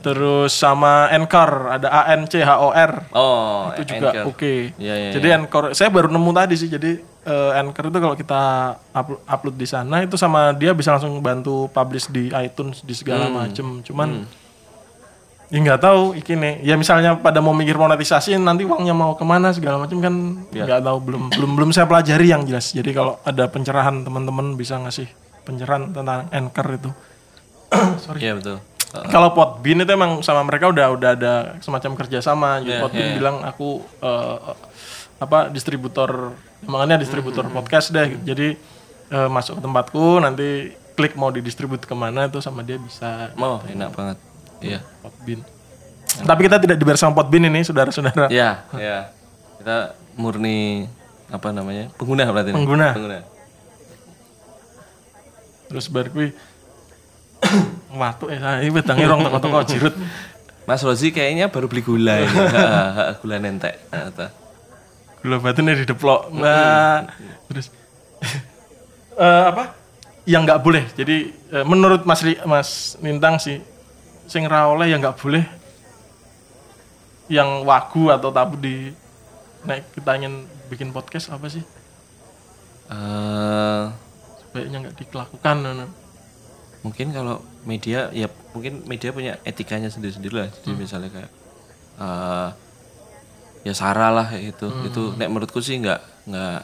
[0.00, 4.72] Terus sama Anchor ada A N C H O R oh itu juga oke.
[4.74, 6.66] Iya, iya, Jadi Anchor, saya baru nemu tadi sih.
[6.66, 8.42] Jadi eh, Anchor itu kalau kita
[8.90, 13.28] upload, upload di sana itu sama dia bisa langsung bantu publish di iTunes di segala
[13.28, 13.44] Hmm.
[13.44, 13.66] macem.
[13.82, 14.24] Cuman
[15.46, 16.64] ya nggak tahu iki nih.
[16.64, 20.14] Ya misalnya pada mau mikir monetisasi nanti uangnya mau ke mana segala macam kan
[20.48, 20.64] Ya.
[20.64, 22.72] nggak tahu belum belum belum saya pelajari yang jelas.
[22.72, 26.90] Jadi kalau ada pencerahan teman-teman bisa ngasih pencerahan tentang Anchor itu.
[28.16, 32.58] iya betul Uh, Kalau Podbean itu emang sama mereka udah udah ada semacam kerjasama.
[32.58, 33.16] Jadi Iya, Podbean iya.
[33.16, 33.68] bilang aku
[34.00, 34.38] eh,
[35.16, 37.54] apa distributor, makanya distributor Hmm.
[37.54, 38.18] podcast deh.
[38.20, 38.58] Jadi
[39.08, 43.62] eh, masuk ke tempatku, nanti klik mau didistribut ke mana itu sama dia bisa oh
[43.64, 44.18] enak banget
[44.60, 45.40] iya Podbean.
[46.20, 48.26] Tapi kita tidak dibayar sama Podbean ini, saudara-saudara.
[48.28, 49.14] Iya, iya.
[49.56, 50.90] Kita murni
[51.26, 51.94] apa namanya?
[51.94, 52.50] Pengguna berarti.
[52.50, 52.56] ini?
[52.58, 52.88] Pengguna.
[52.90, 53.18] Pengguna.
[55.68, 56.34] Terus bar kuwi
[58.00, 59.94] Watu ya, ini bedangnya rong toko-toko jirut.
[60.64, 62.36] Mas Rozi kayaknya baru beli gula ini.
[63.20, 63.74] Gula nentek.
[65.20, 67.04] Gula batunya dideplok nah
[67.44, 67.68] terus
[69.20, 69.76] eh, apa
[70.24, 73.60] yang nggak boleh jadi eh, menurut Mas Ri- Mas Nintang sih
[74.24, 75.44] sing ra oleh yang nggak boleh
[77.28, 78.96] yang wagu atau tabu di
[79.60, 81.60] naik kita ingin bikin podcast apa sih
[82.90, 83.84] Eh,
[84.40, 85.86] sebaiknya nggak dilakukan nono.
[86.80, 90.48] Mungkin kalau media ya mungkin media punya etikanya sendiri-sendiri lah.
[90.48, 91.30] Jadi misalnya kayak
[92.00, 92.48] eh,
[93.68, 94.68] ya Sarah lah kayak gitu.
[94.88, 96.60] Itu nek menurutku sih nggak nggak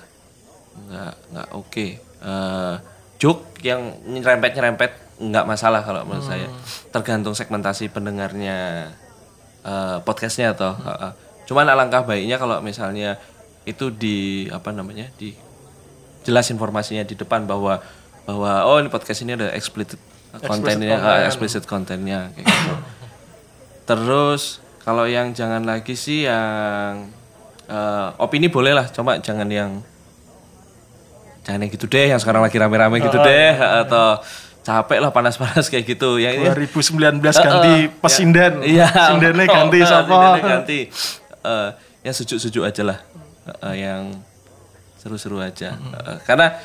[0.88, 1.86] nggak nggak oke.
[2.00, 2.74] Eh,
[3.20, 6.48] joke yang nyerempet nyerempet nggak masalah kalau menurut saya.
[6.92, 8.90] Tergantung segmentasi pendengarnya
[9.64, 11.12] eh, podcastnya atau eh, eh.
[11.46, 13.20] cuman alangkah baiknya kalau misalnya
[13.66, 15.34] itu di apa namanya di
[16.26, 17.78] jelas informasinya di depan bahwa
[18.26, 19.96] bahwa oh ini podcast ini ada explicit
[20.36, 22.74] kontennya ah, explicit kontennya kayak gitu.
[23.86, 27.06] Terus kalau yang jangan lagi sih yang
[27.66, 29.80] eh, opini boleh lah, cuma jangan yang
[31.46, 33.54] jangan yang gitu deh, yang sekarang lagi rame-rame gitu deh,
[33.86, 34.18] atau
[34.66, 36.18] capek lah panas-panas kayak gitu.
[36.18, 38.90] Yang ini 2019 ganti pesindan Iya.
[38.90, 40.80] sindannya ganti Oh, siapa ganti.
[41.46, 41.68] Eh,
[42.02, 42.98] yang sejuk-sejuk aja lah.
[43.70, 44.18] Eh, yang
[44.98, 45.78] seru-seru aja.
[45.78, 46.58] Eh, karena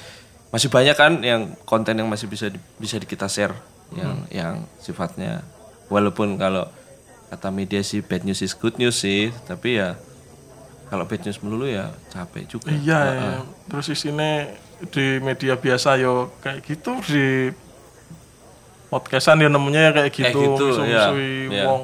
[0.52, 3.56] masih banyak kan yang konten yang masih bisa di- bisa di- kita share
[3.92, 5.44] yang yang sifatnya
[5.88, 6.68] walaupun kalau
[7.28, 9.96] kata media sih bad news is good news sih, tapi ya
[10.92, 12.68] kalau bad news melulu ya capek juga.
[12.68, 13.32] Iya, ya.
[13.72, 14.52] terus di sini
[14.92, 17.56] di media biasa yo kayak gitu di
[18.92, 21.64] podcastan ya nemunya ya kayak gitu, gitu, musuh-musuhi iya, iya.
[21.64, 21.82] wong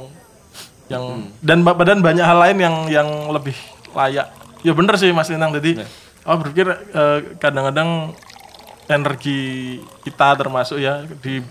[0.88, 1.04] yang
[1.40, 3.56] dan ba- dan banyak hal lain yang yang lebih
[3.96, 4.28] layak.
[4.64, 5.88] Ya bener sih Mas Lintang jadi
[6.28, 8.12] oh berpikir eh, kadang-kadang
[8.88, 11.44] energi kita termasuk ya di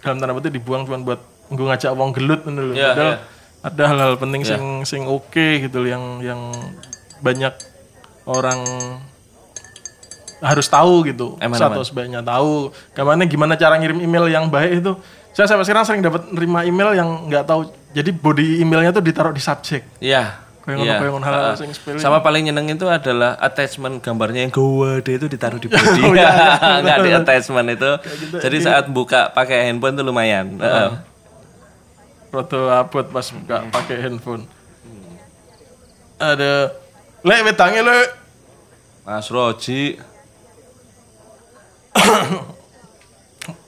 [0.00, 1.20] dalam tanda petik dibuang cuma buat
[1.52, 2.40] nggo ngajak wong gelut.
[2.46, 3.18] Iya, Padahal iya.
[3.60, 6.40] ada hal-hal penting sing sing oke gitu yang yang
[7.20, 7.52] banyak
[8.24, 8.60] orang
[10.40, 11.36] harus tahu gitu.
[11.36, 12.72] Eman, atau sebaiknya tahu.
[12.96, 14.96] Gimana gimana cara ngirim email yang baik itu?
[15.36, 17.68] Saya sampai sekarang sering dapat nerima email yang nggak tahu.
[17.92, 19.84] Jadi body emailnya tuh ditaruh di subjek.
[20.00, 20.49] Iya.
[20.70, 21.98] Kayak ngono Iya, ngono sing sepele.
[21.98, 26.00] Sama paling nyeneng itu adalah attachment gambarnya yang gede itu ditaruh di body.
[26.00, 26.30] Oh, iya,
[26.86, 27.90] Nggak di attachment itu.
[28.38, 30.54] Jadi saat buka pakai handphone itu lumayan.
[30.56, 30.90] Heeh.
[32.30, 34.46] Rada abot pas buka pakai handphone.
[36.16, 36.70] Ada
[37.20, 38.06] lek wedange lek
[39.02, 39.98] Mas Roji.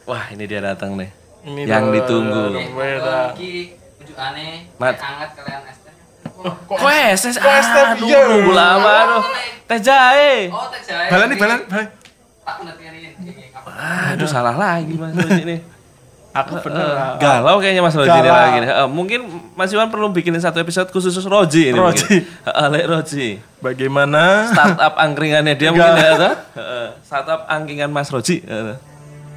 [0.03, 1.11] Wah, ini dia datang nih.
[1.43, 2.55] Ini yang ditunggu.
[2.55, 3.53] Iki
[3.99, 4.95] ujukane Mat.
[4.95, 5.79] hangat kalian es.
[6.43, 8.19] Kok es, Kok es teh aduh, piye?
[8.21, 9.23] nunggu lama aduh.
[9.65, 10.49] Teh jahe.
[10.49, 11.09] Oh, teh jahe.
[11.09, 11.89] balani balani balani.
[12.43, 12.59] Tak?
[14.13, 15.59] Aduh, salah lagi Mas ini.
[16.33, 16.81] Aku bener.
[16.81, 18.59] Eh, Galau kayaknya Mas Roji ini lagi.
[18.61, 18.73] nih.
[18.87, 19.21] Mungkin
[19.53, 21.77] Mas Iwan perlu bikinin satu episode khusus Roji ini.
[21.77, 22.25] Roji.
[22.25, 23.27] Eh, Lek Roji.
[23.59, 26.33] Bagaimana Startup angkringannya dia mungkin ya?
[26.57, 28.41] Heeh, Startup angkringan Mas Roji.
[28.41, 28.77] Heeh.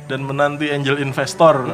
[0.05, 1.65] dan menanti angel investor.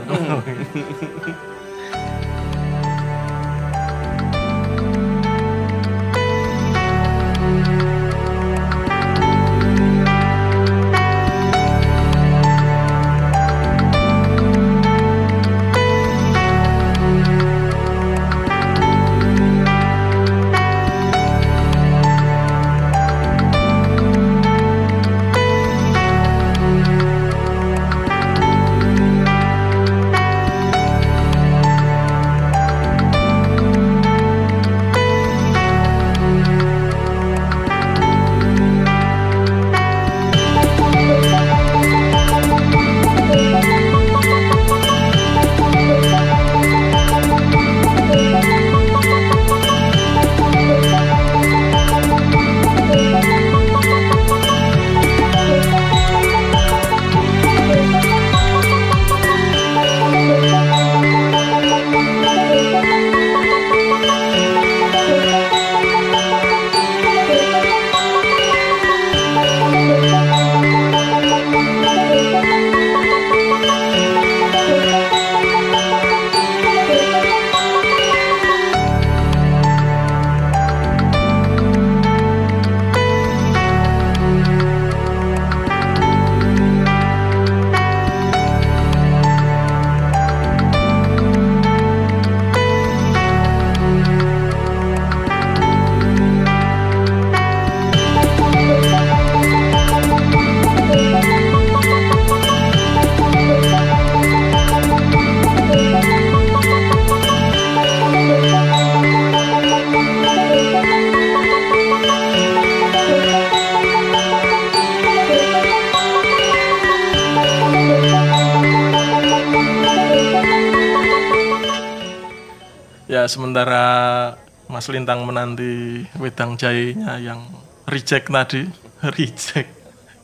[124.81, 127.45] Mas Lintang menanti wedang jahenya yang
[127.85, 128.65] reject tadi,
[129.13, 129.69] reject.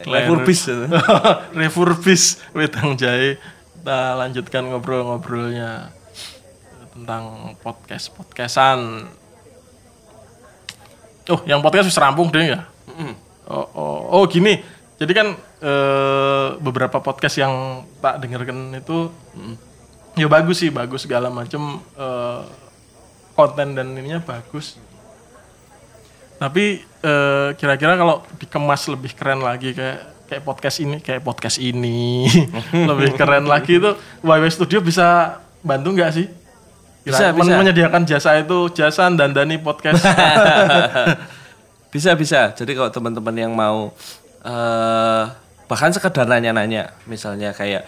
[0.01, 0.65] Refurbish.
[1.61, 3.37] Refurbish wedang jahe.
[3.37, 5.93] Kita lanjutkan ngobrol-ngobrolnya
[6.89, 9.05] tentang podcast podcastan.
[11.29, 12.65] Oh, yang podcast sudah rampung deh ya.
[13.45, 14.57] Oh, oh, oh gini.
[14.97, 19.13] Jadi kan eh, beberapa podcast yang tak dengarkan itu
[20.17, 22.65] ya bagus sih, bagus segala macam eh,
[23.38, 24.82] konten dan ininya bagus.
[26.41, 32.26] Tapi eh, kira-kira kalau dikemas lebih keren lagi kayak kayak podcast ini, kayak podcast ini
[32.89, 33.93] lebih keren lagi itu
[34.26, 36.28] YW Studio bisa bantu nggak sih?
[37.06, 37.56] Bisa, Men- bisa.
[37.62, 40.04] Menyediakan jasa itu, jasa dan dani podcast.
[41.93, 42.52] bisa bisa.
[42.52, 43.93] Jadi kalau teman-teman yang mau
[44.43, 45.23] eh
[45.67, 47.88] bahkan sekedar nanya-nanya, misalnya kayak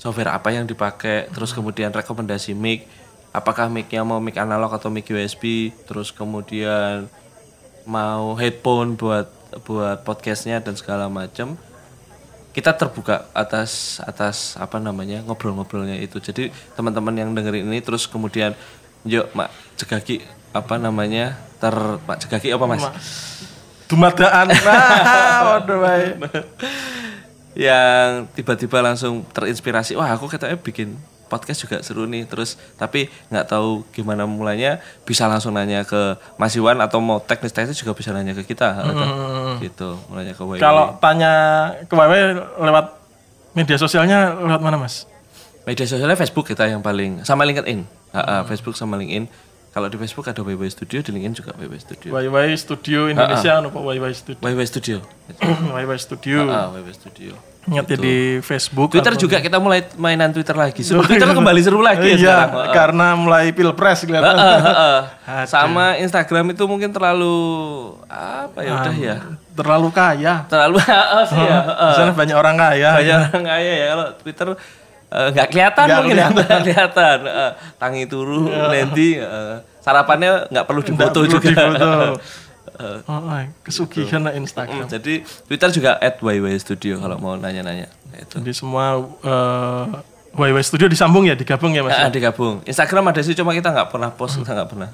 [0.00, 2.88] software apa yang dipakai, terus kemudian rekomendasi mic,
[3.32, 7.08] apakah micnya mau mic analog atau mic USB, terus kemudian
[7.88, 9.30] mau headphone buat
[9.64, 11.56] buat podcastnya dan segala macam
[12.52, 18.52] kita terbuka atas atas apa namanya ngobrol-ngobrolnya itu jadi teman-teman yang dengerin ini terus kemudian
[19.08, 19.48] yuk mak
[19.80, 20.20] cegaki
[20.52, 21.72] apa namanya ter
[22.04, 22.84] mak cegaki apa mas
[23.88, 24.52] Dumadaan.
[24.68, 26.14] Nah, waduh baik.
[27.56, 30.94] yang tiba-tiba langsung terinspirasi wah aku katanya bikin
[31.28, 36.56] podcast juga seru nih terus tapi nggak tahu gimana mulainya bisa langsung nanya ke Mas
[36.56, 38.80] Iwan atau mau teknis-teknis juga bisa nanya ke kita
[39.64, 40.58] gitu nanya ke WW.
[40.58, 41.32] Kalau tanya
[41.84, 42.14] ke YW
[42.64, 42.86] lewat
[43.52, 45.04] media sosialnya lewat mana mas?
[45.68, 47.84] media sosialnya Facebook kita yang paling sama LinkedIn
[48.16, 49.28] ha, Facebook sama LinkedIn
[49.68, 52.10] Kalau di Facebook ada YY Studio, di LinkedIn juga YY Studio.
[52.10, 54.96] YY Studio Indonesia apa YY Studio YY Studio.
[55.76, 57.32] YY Studio Ah, YY Studio.
[57.68, 60.80] ingat ya di Facebook Twitter juga kita mulai mainan Twitter lagi.
[60.80, 62.72] Seru Twitter kembali seru lagi ya iya sekarang.
[62.72, 64.98] Karena mulai pilpres kelihatan Heeh, heeh.
[65.36, 65.44] Aduh.
[65.44, 67.36] Sama Instagram itu mungkin terlalu
[68.08, 69.16] apa ya udah ya.
[69.52, 70.96] terlalu kaya Terlalu ya.
[71.28, 71.90] heeh.
[71.92, 74.48] di sana banyak orang kaya Banyak orang kaya ya kalau Twitter
[75.08, 76.44] eh, nggak kelihatan Nggak mungkin ya, kelihatan.
[76.44, 77.18] nggak kelihatan.
[77.24, 77.50] Heeh.
[77.76, 81.44] tangi turu nanti eh, sarapannya nggak perlu difoto juga.
[81.44, 81.86] difoto.
[81.86, 82.14] Heeh.
[82.78, 83.18] Oh,
[83.64, 87.90] kesugihan lah Instagram Hmm, Jadi Twitter juga @YY Studio kalau mau nanya-nanya.
[88.14, 88.38] Itu.
[88.38, 89.84] jadi semua eh,
[90.38, 92.62] YY Studio disambung ya digabung ya mas Ah, digabung.
[92.62, 94.88] Instagram ada sih cuma kita nggak pernah post, kita nggak pernah.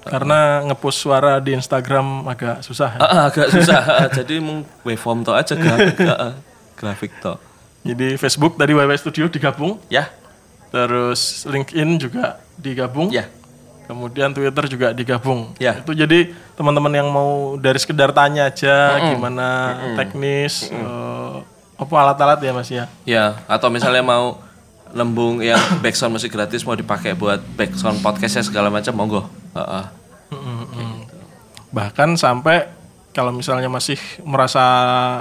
[0.00, 2.98] karena ngepost suara di Instagram agak susah ya.
[2.98, 3.80] Ah, ah, agak susah.
[3.84, 6.32] ah, jadi meng waveform to aja grafik, ah,
[6.72, 7.36] grafik to.
[7.88, 9.80] Jadi Facebook dari YY Studio digabung.
[9.88, 10.12] Ya,
[10.68, 13.08] terus LinkedIn juga digabung.
[13.08, 13.32] Ya,
[13.88, 15.56] kemudian Twitter juga digabung.
[15.56, 15.80] Ya.
[15.80, 19.48] itu jadi teman-teman yang mau dari sekedar tanya aja gimana
[19.96, 21.34] teknis eh,
[21.80, 22.84] apa alat-alat ya mas ya?
[23.08, 23.24] Ya.
[23.48, 24.44] Atau misalnya mau
[24.92, 29.22] lembung yang backsound musik gratis mau dipakai buat backsound podcastnya segala macam monggo.
[29.56, 29.84] Ah, ah.
[31.72, 32.68] bahkan sampai
[33.18, 34.62] kalau misalnya masih merasa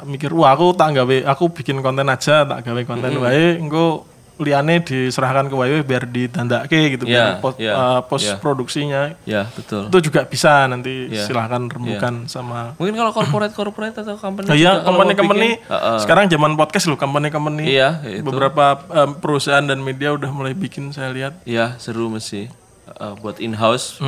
[0.06, 4.06] mikir wah aku tak gawe aku bikin konten aja tak gawe konten wae engko
[4.38, 8.36] liane diserahkan ke wae biar ditandake gitu Ya, biar post, ya, eh, post ya.
[8.38, 9.90] produksinya Ya, betul.
[9.90, 11.26] itu juga bisa nanti Ya.
[11.26, 15.98] silahkan rembukan sama Mungkin kalau corporate corporate atau company iya, company-company bikin, ah, ah.
[15.98, 18.22] sekarang zaman podcast loh, company-company Iya, itu.
[18.22, 21.42] beberapa em, perusahaan dan media udah mulai bikin saya lihat.
[21.42, 24.00] Iya seru mesti Uh, buat in house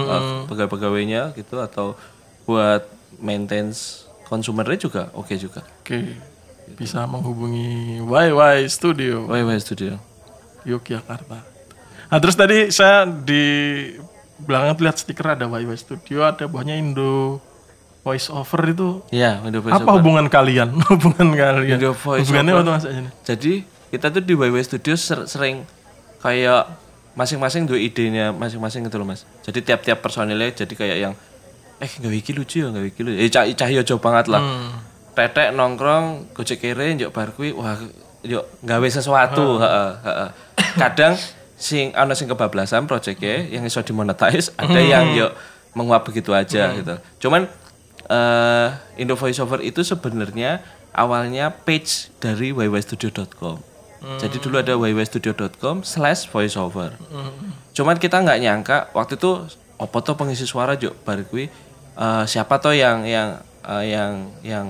[0.47, 1.99] pegawai-pegawainya gitu atau
[2.45, 5.65] buat maintenance konsumernya juga oke juga.
[5.81, 6.13] Oke,
[6.77, 9.97] bisa menghubungi YY Studio YY Studio.
[10.67, 11.41] Yogyakarta.
[12.09, 13.41] Nah terus tadi saya di
[14.39, 17.41] belakang lihat stiker ada YY Studio, ada bawahnya Indo
[18.05, 18.89] Voice Over itu.
[19.11, 20.71] Iya, Windows Voice Apa hubungan kalian?
[20.91, 21.77] hubungan kalian?
[21.77, 23.09] Indo Voice Hubungannya apa tuh mas ini?
[23.27, 23.53] Jadi
[23.91, 25.65] kita tuh di YY Studio ser- sering
[26.23, 26.69] kayak
[27.17, 29.27] masing-masing dua idenya masing-masing gitu loh mas.
[29.43, 31.13] Jadi tiap-tiap personilnya jadi kayak yang
[31.79, 33.17] eh nggak wiki lucu ya nggak wiki lucu.
[33.17, 34.43] Eh cah cahyo jauh banget lah.
[35.15, 37.79] Tetek nongkrong gojek kere njok bar kuwi wah
[38.23, 39.59] yuk gawe sesuatu.
[39.63, 40.29] heeh, heeh.
[40.75, 41.15] Kadang
[41.59, 45.31] sing ana sing kebablasan proyeknya yang iso dimonetize, ada yang yuk
[45.75, 46.95] menguap begitu aja gitu.
[47.27, 47.47] Cuman
[48.09, 48.67] eh
[48.99, 50.59] Indo Voiceover itu sebenarnya
[50.91, 53.69] awalnya page dari www.studio.com.
[53.99, 56.95] Jadi dulu ada www.studio.com slash voiceover.
[57.75, 59.43] Cuman kita nggak nyangka waktu itu
[59.75, 61.51] opo tuh pengisi suara juk bar kuwi
[61.99, 64.67] eh, siapa tuh yang yang eh, yang yang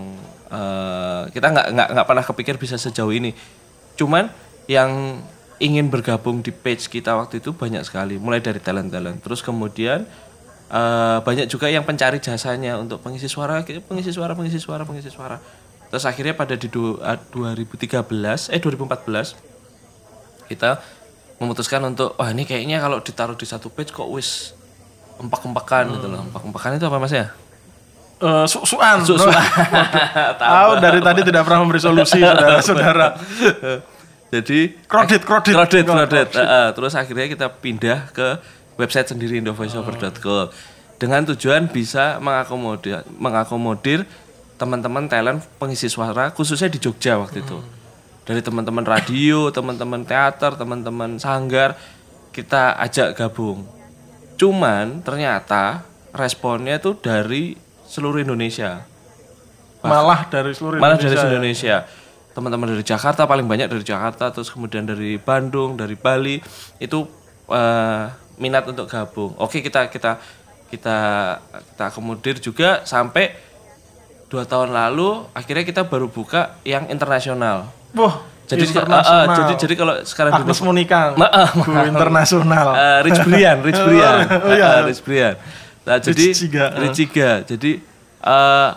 [0.49, 3.31] eh, kita nggak nggak nggak pernah kepikir bisa sejauh ini.
[3.93, 4.33] Cuman
[4.65, 5.21] yang
[5.59, 9.21] ingin bergabung di page kita waktu itu banyak sekali, mulai dari talent-talent.
[9.21, 10.09] Terus kemudian
[10.73, 15.37] eh, banyak juga yang pencari jasanya untuk pengisi suara, pengisi suara, pengisi suara, pengisi suara.
[15.89, 19.33] Terus akhirnya pada di du- ah, 2013, eh 2014
[20.49, 20.81] kita
[21.41, 24.53] memutuskan untuk wah ini kayaknya kalau ditaruh di satu page kok wis
[25.19, 26.23] empak-empakan gitu loh.
[26.32, 27.27] Empak-empakan itu apa Mas ya?
[28.19, 28.99] Eh, su-suan.
[29.03, 29.32] Su-suan.
[30.43, 33.08] Tahu dari tadi tidak pernah memberi solusi saudara-saudara.
[34.29, 35.55] Jadi Kredit, kredit.
[35.58, 36.27] kredit, kredit.
[36.38, 38.38] Heeh, terus akhirnya kita pindah ke
[38.77, 40.53] website sendiri indovoiceover.com
[40.99, 44.03] dengan tujuan bisa mengakomodir mengakomodir
[44.60, 47.58] teman-teman talent pengisi suara khususnya di Jogja waktu itu.
[48.27, 51.73] Dari teman-teman radio, teman-teman teater, teman-teman sanggar
[52.29, 53.65] kita ajak gabung.
[54.39, 55.84] Cuman ternyata
[56.15, 58.88] responnya tuh dari seluruh Indonesia.
[59.84, 61.19] Malah dari seluruh malah dari Indonesia.
[61.19, 61.78] seluruh Indonesia.
[62.32, 66.39] Teman-teman dari Jakarta paling banyak dari Jakarta terus kemudian dari Bandung dari Bali
[66.80, 67.04] itu
[67.52, 68.06] eh,
[68.39, 69.36] minat untuk gabung.
[69.36, 70.15] Oke kita kita
[70.71, 70.97] kita
[71.75, 73.36] kita akomodir juga sampai
[74.30, 77.67] dua tahun lalu akhirnya kita baru buka yang internasional.
[77.97, 79.38] Wah, jadi eh, eh, internasional.
[79.38, 80.99] jadi jadi kalau sekarang Agnes Monica.
[81.13, 82.67] Ma- ah, Go internasional.
[82.73, 84.67] Eh, Rich Brian, Rich Brian, Oh, iya.
[84.81, 85.35] Eh, Rich Brian.
[85.85, 86.65] Nah, jadi Ciga.
[86.81, 87.29] Rich Ciga.
[87.45, 87.71] Jadi
[88.25, 88.69] eh,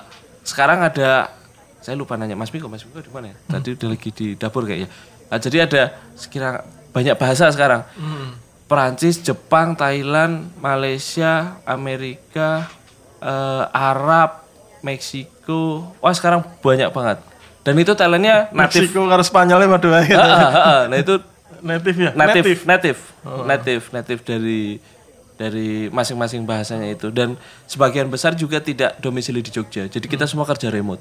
[0.45, 1.33] sekarang ada
[1.81, 3.37] saya lupa nanya Mas Miko, Mas Miko di mana ya?
[3.49, 4.93] Tadi udah lagi di dapur kayaknya.
[5.33, 5.83] Nah, jadi ada
[6.15, 7.83] sekira banyak bahasa sekarang.
[7.97, 8.37] Hmm.
[8.69, 12.69] Perancis, Jepang, Thailand, Malaysia, Amerika,
[13.21, 14.45] eh, Arab,
[14.85, 15.93] Meksiko.
[16.01, 17.19] Wah, sekarang banyak banget.
[17.63, 18.91] Dan itu talentnya native.
[18.91, 19.79] Meksiko karo Spanyolnya ah,
[20.19, 20.83] ah.
[20.91, 21.23] Nah, itu
[21.63, 22.11] Native ya?
[22.11, 22.99] native native
[23.47, 24.83] native native dari
[25.39, 27.15] dari masing-masing bahasanya itu.
[27.15, 27.39] Dan
[27.71, 29.87] sebagian besar juga tidak domisili di Jogja.
[29.87, 30.99] Jadi kita semua kerja remote.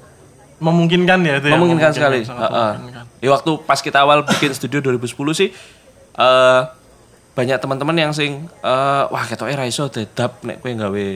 [0.62, 1.58] Memungkinkan ya itu ya?
[1.58, 2.22] memungkinkan sekali.
[2.22, 2.66] sangat Ha-ha.
[2.78, 3.04] memungkinkan.
[3.18, 5.50] ya waktu pas kita awal bikin studio 2010 sih
[6.14, 6.60] eh
[7.34, 11.06] banyak teman-teman yang sing eh, wah ketoke ra iso dedap nek kowe gawe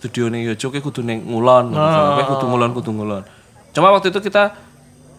[0.00, 1.76] studio ning kowe kudu ning ngulon.
[1.76, 3.22] Kowe kudu ngulon kudu ngulon.
[3.76, 4.56] Cuma waktu itu kita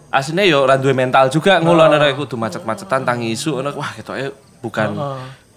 [0.10, 3.74] aslinya yo ra duwe mental juga ngulon ora kudu macet-macetan tangi isu ngono.
[3.78, 4.90] Wah ketoke bukan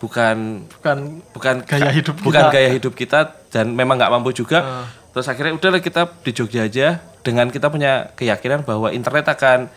[0.03, 0.37] bukan
[0.67, 0.97] bukan
[1.31, 2.55] bukan Gaya hidup bukan kita.
[2.55, 3.21] gaya hidup kita
[3.55, 4.89] dan memang nggak mampu juga.
[5.13, 9.69] Terus akhirnya udah kita di Jogja aja dengan kita punya keyakinan bahwa internet akan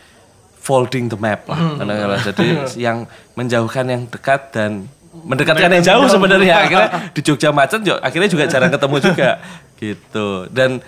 [0.58, 1.78] folding the map lah.
[1.78, 2.22] Kadang-kadang.
[2.34, 2.48] jadi
[2.90, 2.98] yang
[3.38, 6.56] menjauhkan yang dekat dan mendekatkan yang jauh sebenarnya.
[6.66, 9.30] akhirnya di Jogja macet akhirnya juga jarang ketemu juga.
[9.76, 10.48] Gitu.
[10.56, 10.80] Dan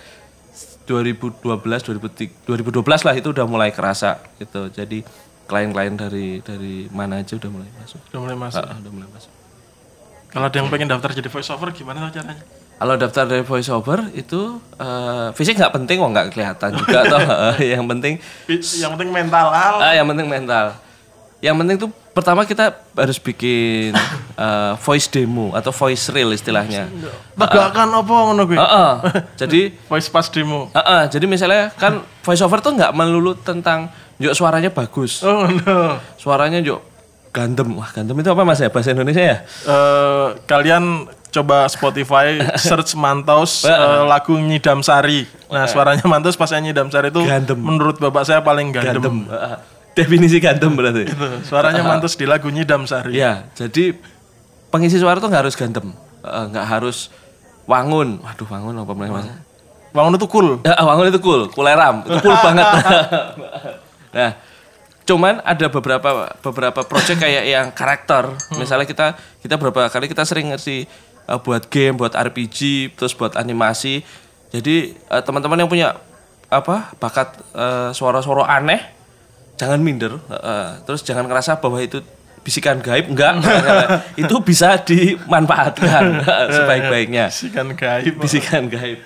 [0.87, 4.71] 2012 2003 2012 lah itu udah mulai kerasa gitu.
[4.71, 5.03] Jadi
[5.47, 7.99] klien-klien dari dari mana aja udah mulai masuk.
[8.11, 8.63] Udah mulai masuk.
[8.63, 9.31] Ah, udah mulai masuk.
[10.27, 12.43] Kalau ada yang pengen daftar jadi voice over gimana caranya?
[12.77, 17.21] Kalau daftar dari voice over itu eh, fisik nggak penting, kok nggak kelihatan juga toh.
[17.73, 18.13] Yang penting,
[18.77, 20.65] yang penting mental ah, yang penting mental.
[21.41, 23.93] Yang penting tuh pertama kita harus bikin
[24.45, 26.89] eh, voice demo atau voice reel istilahnya.
[27.37, 28.93] tegakkan apa ngono gue Heeh.
[29.45, 34.33] Jadi, voice pass demo heeh, jadi misalnya kan voice over tuh nggak melulu tentang yuk
[34.33, 36.81] suaranya bagus, oh no suaranya yuk
[37.29, 37.69] gandem.
[37.77, 39.37] Wah gandem itu apa mas ya bahasa Indonesia ya?
[39.45, 45.29] Eh, kalian coba Spotify search Mantos eh, lagu Nyidam Sari.
[45.53, 47.61] Nah, suaranya Mantos pas yang Nyidam Sari itu Gandem.
[47.61, 48.97] menurut bapak saya paling gandem.
[48.97, 49.17] Gandem.
[49.29, 49.76] Heeh.
[49.97, 51.09] Definisi gandem berarti.
[51.09, 51.27] Gitu.
[51.49, 53.17] Suaranya Mantos di lagu Nyidam Sari.
[53.17, 53.97] Iya, jadi
[54.69, 55.89] pengisi suara tuh nggak harus ganteng,
[56.21, 57.09] Eh, nggak harus
[57.65, 58.21] wangun.
[58.21, 59.27] Waduh, wangun apa namanya mas?
[59.95, 60.47] Bangun itu cool.
[60.61, 62.65] Ya, wangun itu cool, kuleram, itu cool banget.
[64.17, 64.31] nah,
[65.07, 66.09] cuman ada beberapa
[66.45, 68.29] beberapa project kayak yang karakter.
[68.59, 70.85] Misalnya kita kita beberapa kali kita sering ngasih
[71.25, 74.03] eh, buat game, buat RPG, terus buat animasi.
[74.51, 75.97] Jadi eh, teman-teman yang punya
[76.47, 78.96] apa bakat eh, suara-suara aneh,
[79.57, 80.21] jangan minder.
[80.29, 80.69] eh.
[80.85, 81.99] terus jangan ngerasa bahwa itu
[82.41, 83.43] bisikan gaib, enggak.
[84.21, 86.23] itu bisa dimanfaatkan
[86.55, 88.13] sebaik-baiknya Bisikan gaib.
[88.15, 88.99] bisikan gaib.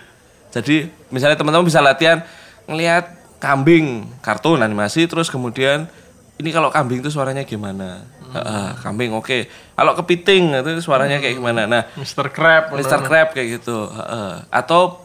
[0.51, 2.21] Jadi misalnya teman-teman bisa latihan
[2.69, 3.09] ngelihat
[3.41, 5.89] kambing kartun animasi terus kemudian
[6.37, 8.05] ini kalau kambing itu suaranya gimana?
[8.31, 9.49] Heeh, kambing oke.
[9.75, 11.65] Kalau kepiting itu suaranya kayak gimana?
[11.65, 12.29] Nah, Mr.
[12.29, 12.71] Crab.
[12.71, 13.01] Mr.
[13.03, 13.89] Crab kayak gitu.
[13.89, 14.31] Heeh.
[14.49, 15.01] Atau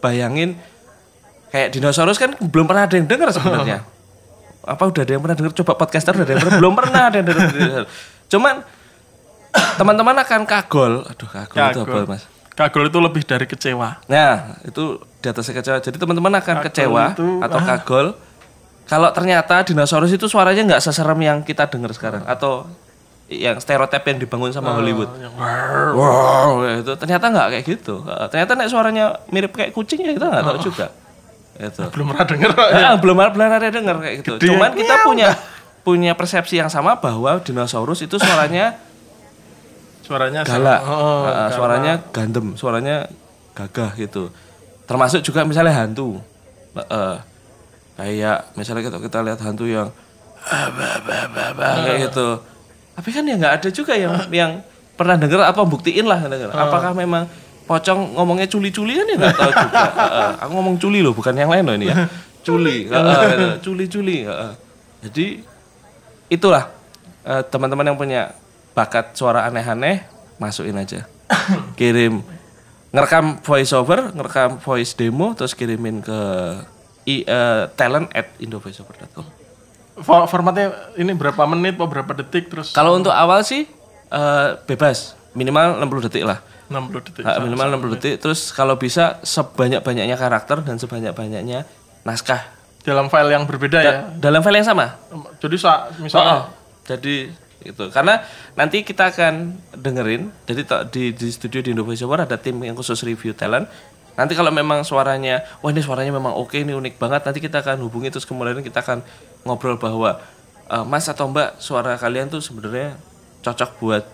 [0.00, 0.56] bayangin
[1.50, 3.80] kayak dinosaurus kan belum pernah ada yang dengar sebenarnya.
[4.60, 5.52] Apa udah ada yang pernah dengar?
[5.56, 6.58] Coba podcaster udah ada yang pernah?
[6.60, 7.88] belum pernah ada yang dinosaurus.
[8.28, 8.54] Cuman
[9.80, 10.92] teman-teman akan kagol.
[11.08, 12.04] Aduh, kagol, itu apa, Kagol.
[12.06, 12.22] Mas?
[12.54, 14.04] Kagol itu lebih dari kecewa.
[14.04, 15.78] Nah, itu di atasnya kecewa.
[15.80, 18.06] Jadi teman-teman akan kecewa itu, atau kagol
[18.90, 22.66] kalau ternyata dinosaurus itu suaranya nggak seserem yang kita dengar sekarang atau
[23.30, 25.06] yang stereotip yang dibangun sama Hollywood.
[25.14, 25.30] Yang
[25.94, 28.02] Wow, itu ternyata nggak kayak gitu.
[28.02, 30.90] Ternyata nek suaranya mirip kayak kucing ya kita nggak tahu juga.
[31.60, 31.84] Itu.
[31.92, 32.50] belum pernah denger.
[32.72, 34.32] Ya, belum ada dengar kayak gitu.
[34.40, 35.36] Gede Cuman kita punya
[35.84, 38.80] punya persepsi yang sama bahwa dinosaurus itu suaranya
[40.10, 43.06] Suaranya galak, Oh, Uh, suaranya gandem, suaranya
[43.54, 44.34] gagah gitu.
[44.88, 46.18] Termasuk juga misalnya hantu,
[46.74, 47.18] Uh,
[47.94, 49.90] kayak misalnya kita kita lihat hantu yang
[51.86, 52.42] kayak gitu.
[52.96, 54.52] Tapi kan ya nggak ada juga yang yang
[54.98, 56.50] pernah dengar atau buktiin lah denger.
[56.50, 57.30] Apakah memang
[57.70, 59.78] pocong ngomongnya culi-culi kan ya nggak tahu juga.
[60.00, 62.10] Uh, uh, aku ngomong culi loh, bukan yang lain loh ini ya.
[62.46, 64.26] Culi, uh, uh, culi-culi.
[64.26, 64.52] uh, uh.
[65.06, 65.44] Jadi
[66.30, 66.70] itulah
[67.26, 68.32] eh, teman-teman yang punya
[68.72, 70.06] bakat suara aneh-aneh
[70.38, 71.04] masukin aja
[71.78, 72.22] kirim
[72.94, 76.18] ngerekam voice over ngerekam voice demo terus kirimin ke
[77.04, 79.26] i, eh, talent at indovoiceover.com
[80.00, 83.66] For- formatnya ini berapa menit, apa berapa detik, terus kalau untuk awal sih
[84.08, 86.38] eh, bebas minimal 60 detik lah
[86.70, 87.22] 60 detik.
[87.22, 91.66] Ah, minimal 60 detik terus kalau bisa sebanyak-banyaknya karakter dan sebanyak-banyaknya
[92.02, 92.46] naskah
[92.80, 93.92] Dalam file yang berbeda ya.
[94.14, 94.96] dalam file yang sama
[95.36, 96.44] Jadi sa- Oh, misalnya oh.
[96.86, 97.28] jadi
[97.60, 102.56] itu karena nanti kita akan dengerin jadi di di studio di Indonesia War ada tim
[102.56, 103.68] yang khusus review talent
[104.14, 107.84] nanti kalau memang suaranya wah ini suaranya memang oke ini unik banget nanti kita akan
[107.84, 109.04] hubungi terus kemudian kita akan
[109.44, 110.16] ngobrol bahwa
[110.66, 112.96] "Eh, mas atau mbak suara kalian tuh sebenarnya
[113.40, 114.04] cocok buat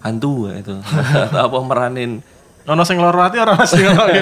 [0.00, 2.20] hantu itu atau apa meranin
[2.64, 3.66] ono sing loro ati ora loro
[4.06, 4.20] ati.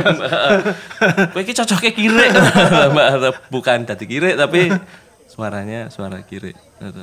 [1.35, 2.26] Kowe iki cocoknya kire.
[3.55, 4.72] Bukan dadi kire tapi
[5.29, 6.55] suaranya suara kire.
[6.57, 7.03] Gitu.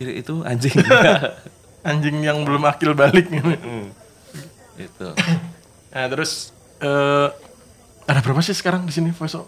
[0.00, 0.74] Kire itu anjing.
[1.88, 3.28] Anjing yang belum akil balik.
[4.74, 5.08] itu.
[5.94, 6.50] Nah, terus
[6.82, 7.28] eh
[8.04, 9.44] ada berapa sih sekarang di sini voice eh,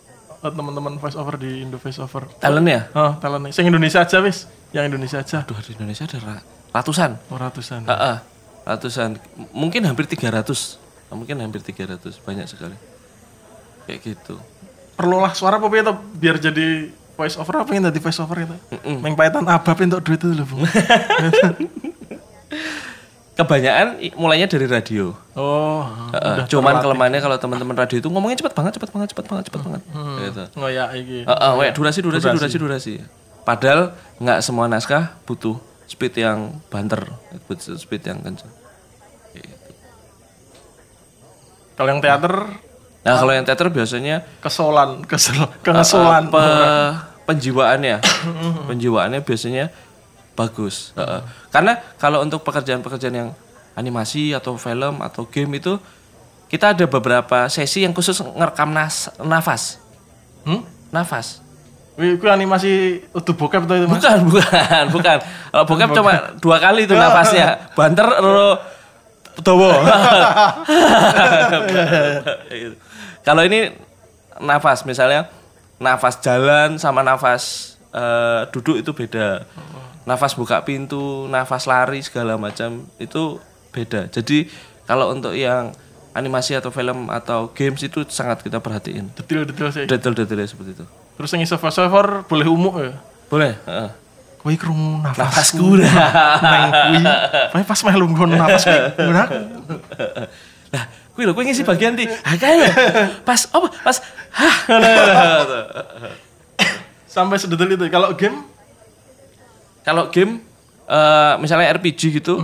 [0.47, 2.31] teman-teman voice over di Indo voice over?
[2.39, 2.87] Talent ya?
[2.95, 3.51] Oh, talentnya.
[3.51, 4.47] Sing Indonesia aja wis.
[4.71, 5.43] Yang Indonesia aja.
[5.43, 7.19] Aduh di Indonesia ada ra- ratusan.
[7.29, 7.83] Oh, ratusan.
[7.83, 8.17] Heeh.
[8.67, 9.17] Ratusan.
[9.55, 10.83] Mungkin hampir 300.
[11.15, 12.19] Mungkin hampir 300.
[12.27, 12.75] Banyak sekali.
[13.87, 14.37] Kayak gitu.
[14.99, 18.57] Perlulah suara apa itu biar jadi voice over apa yang jadi voice over itu?
[18.99, 20.67] Meng paitan abab untuk duit itu loh, Bung.
[23.37, 25.13] kebanyakan mulainya dari radio.
[25.37, 25.85] Oh,
[26.17, 29.61] Heeh, cuman kelemahannya kalau teman-teman radio itu ngomongnya cepat banget, cepat banget, cepat banget, cepat
[29.61, 29.83] banget.
[30.25, 30.45] Gitu.
[30.57, 31.19] ngoyak iki.
[31.29, 32.93] Heeh, weh, durasi, durasi, durasi, durasi,
[33.45, 37.05] Padahal nggak semua naskah butuh speed yang banter,
[37.77, 38.51] speed yang kencang.
[41.77, 42.35] Kalau yang teater
[43.01, 46.27] Nah, kalau yang teater biasanya kesolan, kesel, kengesolan.
[46.27, 46.91] pe-
[47.23, 48.03] penjiwaannya,
[48.69, 49.71] penjiwaannya biasanya
[50.35, 50.91] bagus.
[50.93, 51.23] Heeh.
[51.49, 53.31] Karena kalau untuk pekerjaan-pekerjaan yang
[53.73, 55.79] animasi atau film atau game itu
[56.47, 59.79] kita ada beberapa sesi yang khusus ngerekam nas nafas,
[60.43, 60.67] Hmm?
[60.91, 61.39] nafas.
[61.95, 62.71] Wih, itu animasi
[63.11, 64.03] utuh bokep tuh itu, Mas.
[64.03, 65.17] Bukan, bukan, bukan.
[65.23, 67.71] Kalau bokep cuma dua kali itu nafasnya.
[67.73, 68.07] Banter
[69.45, 69.73] dowo.
[73.27, 73.75] Kalau ini
[74.41, 75.29] nafas misalnya
[75.81, 79.45] nafas jalan sama nafas eh, duduk itu beda.
[80.07, 83.43] Nafas buka pintu, nafas lari segala macam itu
[83.75, 84.07] beda.
[84.09, 84.47] Jadi
[84.87, 85.75] kalau untuk yang
[86.15, 89.13] animasi atau film atau games itu sangat kita perhatiin.
[89.19, 89.85] Detail-detail sih.
[89.85, 90.85] Detail-detailnya seperti itu.
[91.19, 92.95] Terus yang server-server boleh umum ya.
[93.29, 93.53] Boleh?
[93.67, 94.06] Heeh.
[94.47, 95.27] Kowe krungu nafas.
[95.27, 95.91] Nafasku dah.
[96.39, 97.03] Neng kuwi.
[97.51, 98.79] Kowe pas melu ngono nafas kuwi.
[98.95, 99.27] Benar.
[100.71, 100.85] Lah,
[101.19, 102.07] kuwi lho kowe ngisi bagian di.
[102.23, 102.71] Ah kae lho.
[103.27, 103.67] Pas apa?
[103.83, 103.97] Pas
[104.39, 104.57] hah.
[107.11, 107.91] Sampai sedetail itu.
[107.91, 108.47] Kalau game
[109.83, 110.39] Kalau game
[110.87, 112.39] eh misalnya RPG gitu,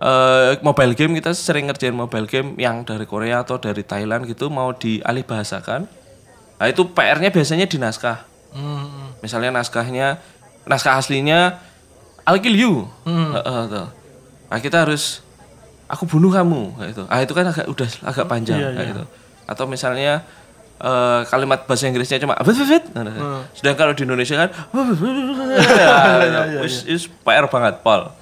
[0.00, 4.52] eh mobile game kita sering ngerjain mobile game yang dari Korea atau dari Thailand gitu
[4.52, 5.88] mau dialih bahasakan.
[6.60, 8.28] Nah, itu PR-nya biasanya di naskah.
[8.52, 10.20] hmm, Misalnya naskahnya
[10.70, 11.58] naskah aslinya
[12.22, 12.86] I'll kill you.
[13.04, 13.88] Heeh, tuh.
[14.46, 15.18] Nah, kita harus
[15.84, 17.02] aku bunuh kamu kayak itu.
[17.10, 18.90] Ah itu kan agak udah agak panjang Iya, kayak iya.
[18.94, 19.04] gitu.
[19.44, 20.22] Atau misalnya
[20.78, 23.42] eh, kalimat bahasa Inggrisnya cuma "Abet, abet, abet." Nah, nah.
[23.50, 24.48] Sedangkan kalau di Indonesia kan
[25.58, 28.14] iya, is, is PR banget, Paul.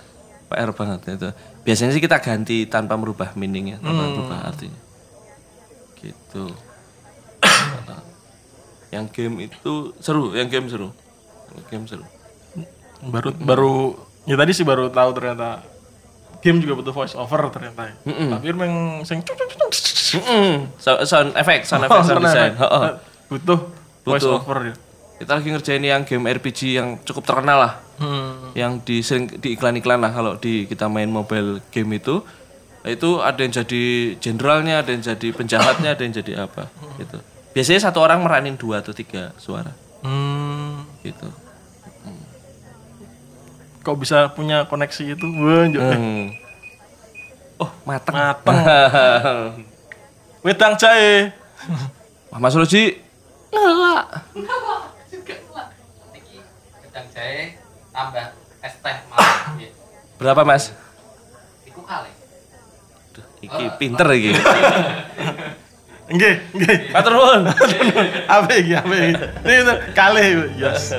[0.48, 1.28] PR banget itu.
[1.60, 4.12] Biasanya sih kita ganti tanpa merubah meaningnya, tanpa Hmm.
[4.16, 4.80] merubah artinya.
[6.00, 6.44] Gitu.
[8.94, 10.88] yang game itu seru, yang game seru.
[11.52, 12.04] Yang game seru.
[13.00, 13.72] Baru baru
[14.24, 15.62] ya tadi sih baru tahu ternyata
[16.38, 17.94] game juga butuh voice over ternyata.
[18.04, 19.22] Tapi memang sing
[20.08, 20.72] Mm-mm.
[20.76, 22.52] So- sound effect, sound effect, sound design.
[22.54, 22.90] Heeh.
[23.28, 23.58] butuh
[24.02, 24.40] voice Butuh.
[24.40, 24.74] over ya.
[25.18, 27.72] Kita lagi ngerjain yang game RPG yang cukup terkenal lah.
[27.98, 28.54] Hmm.
[28.54, 32.22] Yang di sering di iklan-iklan lah kalau di kita main mobile game itu
[32.86, 33.84] itu ada yang jadi
[34.16, 37.18] jenderalnya, ada yang jadi penjahatnya, ada yang jadi apa gitu.
[37.50, 40.86] Biasanya satu orang meranin dua atau tiga suara Hmm.
[41.02, 41.26] gitu.
[43.88, 45.24] Kok bisa punya koneksi itu?
[45.24, 45.80] Wah, njuk.
[45.80, 46.28] Hmm.
[47.58, 48.14] Oh, mateng.
[48.14, 48.54] Mateng.
[50.46, 51.34] Wedang jahe.
[52.38, 53.02] Mas Roji
[53.50, 54.06] ngelak.
[56.14, 56.36] Iki
[56.86, 57.58] gedang jahe
[57.90, 58.30] tambah
[58.62, 59.58] es teh malam.
[59.58, 59.68] Ya.
[60.22, 60.70] Berapa, Mas?
[61.66, 62.12] Iku kali.
[63.16, 64.38] Duh, iki pinter iki.
[66.14, 66.78] Nggih, nggih.
[66.94, 67.42] Matur nuwun.
[68.30, 68.72] Apa iki?
[68.78, 69.12] Apa iki?
[69.42, 70.26] Ini itu kalih,
[70.62, 70.94] yes.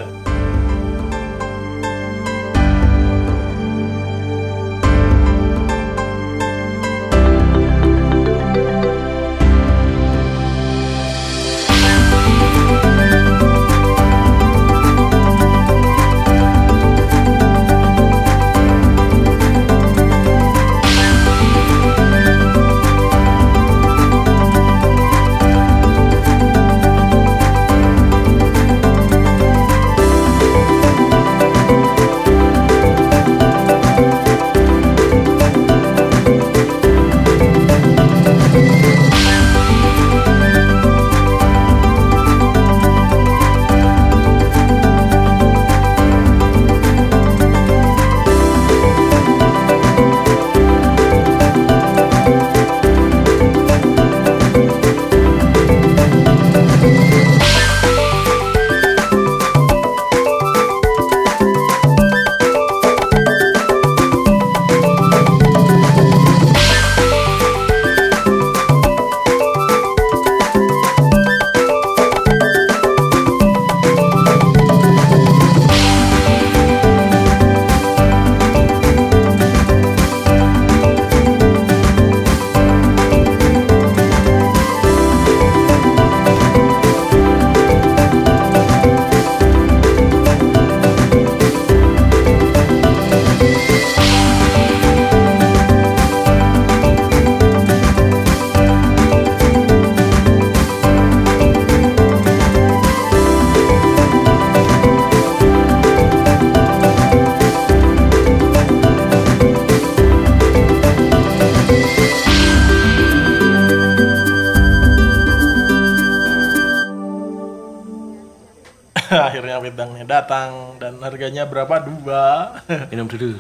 [123.00, 123.32] Minum dulu.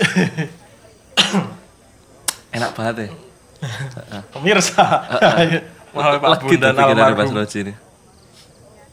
[2.56, 3.08] Enak banget ya.
[4.32, 4.80] pemirsa
[5.94, 7.76] Mahal Pak Bunda Mas almarhum ini.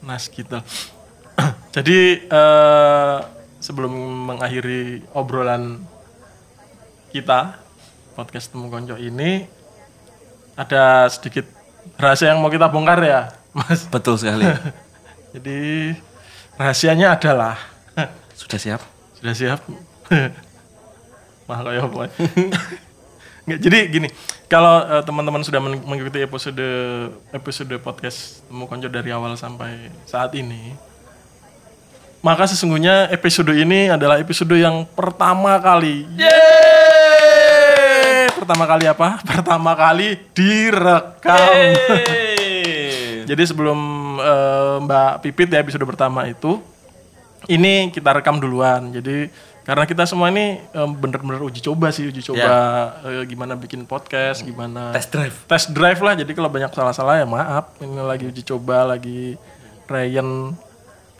[0.03, 0.59] Nas gitu
[1.79, 3.17] jadi eh,
[3.63, 3.95] sebelum
[4.27, 5.79] mengakhiri obrolan
[7.15, 7.55] kita
[8.19, 9.47] podcast temu konco ini
[10.59, 11.47] ada sedikit
[11.95, 14.43] rahasia yang mau kita bongkar ya mas Betul sekali.
[15.39, 15.95] jadi
[16.59, 17.55] rahasianya adalah
[18.35, 18.98] Sudah siap?
[19.19, 19.59] Sudah siap?
[21.47, 22.01] Mah kayak apa
[23.49, 24.07] Nggak, jadi gini
[24.45, 26.67] kalau eh, teman-teman sudah men- mengikuti episode
[27.33, 30.77] episode podcast temu konco dari awal sampai saat ini
[32.19, 36.03] maka sesungguhnya episode ini adalah episode yang pertama kali.
[36.19, 36.59] Yeay!
[38.49, 39.09] pertama kali apa?
[39.29, 41.53] Pertama kali direkam.
[43.29, 43.79] Jadi sebelum
[44.17, 46.57] eh, Mbak Pipit ya episode pertama itu
[47.47, 48.91] ini kita rekam duluan.
[48.91, 49.31] Jadi
[49.63, 52.51] karena kita semua ini em, bener-bener uji coba sih, uji coba
[53.05, 55.35] eh, gimana bikin podcast, gimana Test drive.
[55.45, 56.17] test drive lah.
[56.17, 57.77] Jadi kalau banyak salah-salah ya maaf.
[57.79, 59.37] Ini lagi uji coba, lagi
[59.85, 60.57] Ryan.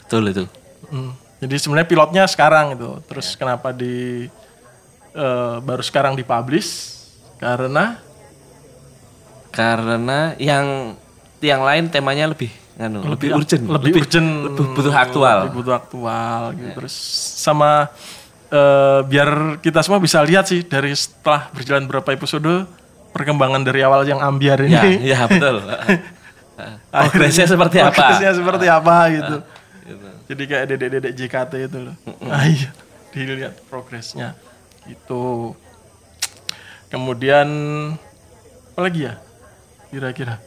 [0.03, 0.45] Betul itu.
[0.89, 1.13] Hmm.
[1.39, 2.99] Jadi sebenarnya pilotnya sekarang itu.
[3.07, 4.27] Terus kenapa di
[5.13, 6.97] eh, baru sekarang dipublish?
[7.39, 8.01] Karena
[9.49, 10.93] Karena yang
[11.41, 15.37] yang lain temanya lebih nganu, lebih, urgent, lebih, urgent, lebih butuh aktual.
[15.43, 16.69] lebih butuh aktual gitu.
[16.79, 16.95] Terus
[17.35, 17.91] sama
[18.47, 22.63] eh, biar kita semua bisa lihat sih dari setelah berjalan berapa episode
[23.11, 25.11] perkembangan dari awal yang ambiar Ya, ini.
[25.11, 25.59] ya betul.
[26.91, 27.91] Progresnya seperti apa?
[27.91, 29.35] Progresnya seperti apa gitu.
[29.83, 30.07] Gitu.
[30.29, 31.95] Jadi kayak dedek-dedek JKT itu loh.
[32.29, 32.69] Ah, iya,
[33.11, 34.37] dilihat progresnya.
[34.85, 35.51] Itu.
[36.89, 37.47] Kemudian
[38.73, 39.17] apa lagi ya?
[39.89, 40.37] Kira-kira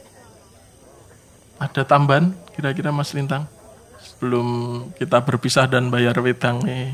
[1.63, 3.47] ada tambahan kira-kira Mas Lintang
[3.97, 4.47] sebelum
[4.99, 6.91] kita berpisah dan bayar wedang nih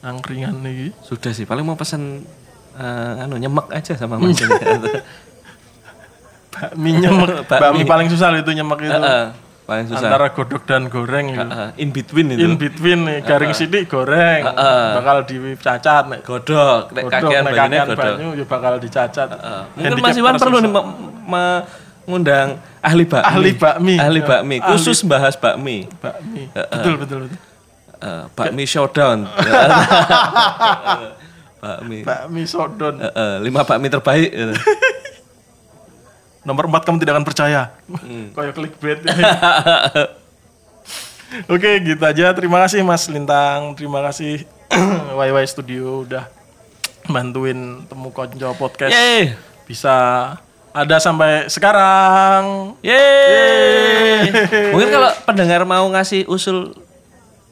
[0.00, 0.96] angkringan nih.
[1.04, 2.24] Sudah sih, paling mau pesan
[2.74, 4.40] eh, anu nyemek aja sama Mas.
[6.50, 7.84] Bakmi nyemek, Bakmi.
[7.86, 8.90] paling susah itu nyemek itu.
[8.90, 9.24] Heeh,
[9.64, 10.08] paling susah.
[10.10, 11.40] Antara godok dan goreng itu.
[11.40, 12.40] Heeh, in between itu.
[12.42, 14.42] In between nih, garing sidik goreng.
[14.98, 16.20] Bakal dicacat nih.
[16.26, 18.00] Godok, nek Godok, kakean nek kakean godok.
[18.02, 19.28] banyu ya bakal dicacat.
[19.30, 19.62] Heeh.
[19.78, 20.72] Mungkin Handicap Mas Iwan perlu nih
[22.04, 23.28] mengundang ahli bakmi.
[23.28, 23.94] Ahli bakmi.
[24.00, 25.84] Ahli bakmi, Ahli- khusus bahas bakmi.
[26.00, 26.48] bakmi.
[26.52, 27.38] Betul betul betul.
[28.00, 29.18] Eh, bakmi showdown.
[31.62, 31.98] bakmi.
[32.02, 32.96] Bakmi sodon.
[32.96, 34.32] Eh, eh, lima bakmi terbaik.
[36.48, 37.62] Nomor empat kamu tidak akan percaya.
[37.84, 38.32] Hmm.
[38.32, 38.98] Kayak clickbait.
[41.52, 42.32] Oke, gitu aja.
[42.32, 43.76] Terima kasih Mas Lintang.
[43.76, 44.48] Terima kasih
[45.20, 46.24] YY Studio udah
[47.06, 48.88] bantuin temu konco podcast.
[48.88, 49.36] Yeay.
[49.68, 49.94] Bisa
[50.70, 52.74] ada sampai sekarang.
[52.80, 54.30] Yeay.
[54.70, 56.74] Mungkin kalau pendengar mau ngasih usul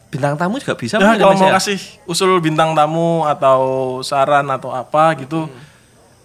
[0.09, 1.61] bintang tamu juga bisa mungkin, kalau mau ya?
[1.61, 3.61] kasih usul bintang tamu atau
[4.01, 5.45] saran atau apa gitu,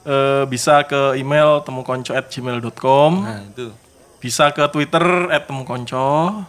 [0.08, 3.76] eh, bisa ke email temukonco@gmail.com, Nah, itu.
[4.24, 5.04] bisa ke Twitter
[5.44, 6.48] @temukonco,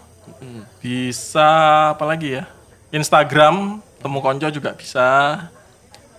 [0.79, 1.49] bisa
[1.99, 2.47] apa lagi ya?
[2.95, 5.51] Instagram temukonco juga bisa.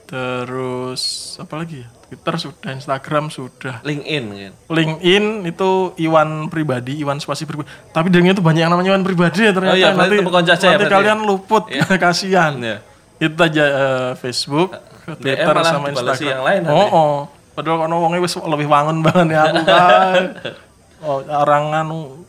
[0.06, 1.88] Terus apa lagi ya?
[2.06, 3.82] Twitter sudah, Instagram sudah.
[3.82, 4.52] LinkedIn mungkin.
[4.70, 7.66] LinkedIn itu Iwan pribadi, Iwan spasi pribadi.
[7.90, 9.74] Tapi dengan itu banyak yang namanya Iwan pribadi ya ternyata.
[9.74, 11.64] Oh iya, nanti ya nanti berarti kalian luput,
[12.04, 12.54] kasihan.
[12.62, 12.78] Iya.
[13.18, 14.78] Itu aja eh, Facebook,
[15.18, 16.30] Twitter malah sama Instagram.
[16.30, 17.16] yang lain oh, oh.
[17.56, 20.24] Padahal kalau wongnya wis lebih wangun banget ya aku kan.
[21.06, 22.26] Oh, orang anu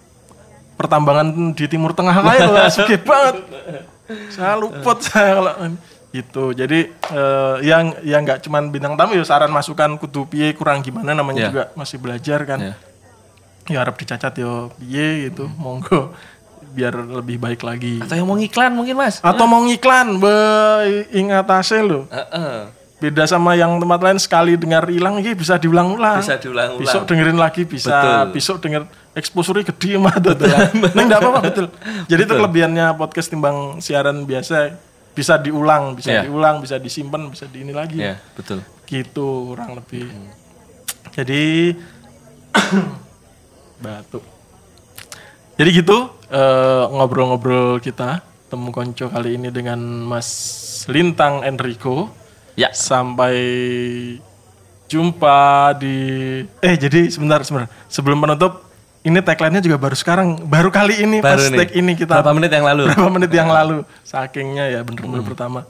[0.76, 2.68] pertambangan di Timur Tengah kayak lah,
[3.08, 3.36] banget.
[4.28, 5.54] Saya luput saya kalau
[6.16, 6.50] gitu.
[6.50, 11.12] Jadi eh, yang yang nggak cuman bintang tamu ya saran masukan kudu piye kurang gimana
[11.12, 11.48] namanya Iya.
[11.48, 12.58] juga masih belajar kan.
[12.60, 12.74] Iya.
[13.66, 15.50] Ya harap dicacat yo piye gitu.
[15.54, 16.14] Monggo
[16.72, 18.00] biar lebih baik lagi.
[18.00, 19.20] Atau yang mau ngiklan mungkin Mas?
[19.20, 20.36] Atau mau ngiklan be
[21.10, 22.00] ingat hasil lo.
[22.08, 22.72] Heeh.
[22.96, 26.16] Beda sama yang tempat lain sekali dengar hilang ini bisa diulang-ulang.
[26.16, 26.80] Bisa diulang-ulang.
[26.80, 27.92] Besok dengerin lagi bisa.
[27.92, 28.24] Betul.
[28.32, 30.32] Besok denger exposure gede mah tuh.
[30.32, 31.66] Nah, enggak apa-apa betul.
[32.10, 34.76] Jadi itu kelebihannya podcast timbang siaran biasa
[35.16, 36.22] bisa diulang, bisa Iya.
[36.28, 37.96] diulang, bisa disimpan, bisa di ini lagi.
[37.96, 38.60] Iya, betul.
[38.84, 40.12] Gitu kurang lebih.
[41.16, 41.72] Jadi
[43.82, 44.20] batuk.
[45.56, 50.28] Jadi gitu eh, ngobrol-ngobrol kita temu konco kali ini dengan Mas
[50.86, 52.12] Lintang Enrico.
[52.60, 52.68] Ya.
[52.76, 53.36] Sampai
[54.86, 55.96] jumpa di
[56.62, 58.65] eh jadi sebentar sebentar sebelum penutup
[59.06, 61.58] ini tagline-nya juga baru sekarang baru kali ini Baru pas nih.
[61.60, 62.82] tag ini kita Berapa menit yang lalu?
[62.90, 65.62] berapa menit yang lalu sakingnya ya bener-bener pertama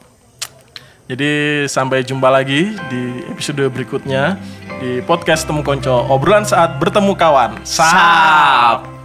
[1.06, 1.30] jadi
[1.66, 4.40] sampai jumpa lagi di episode berikutnya
[4.80, 8.95] di podcast temu konco obrolan saat bertemu kawan Sap.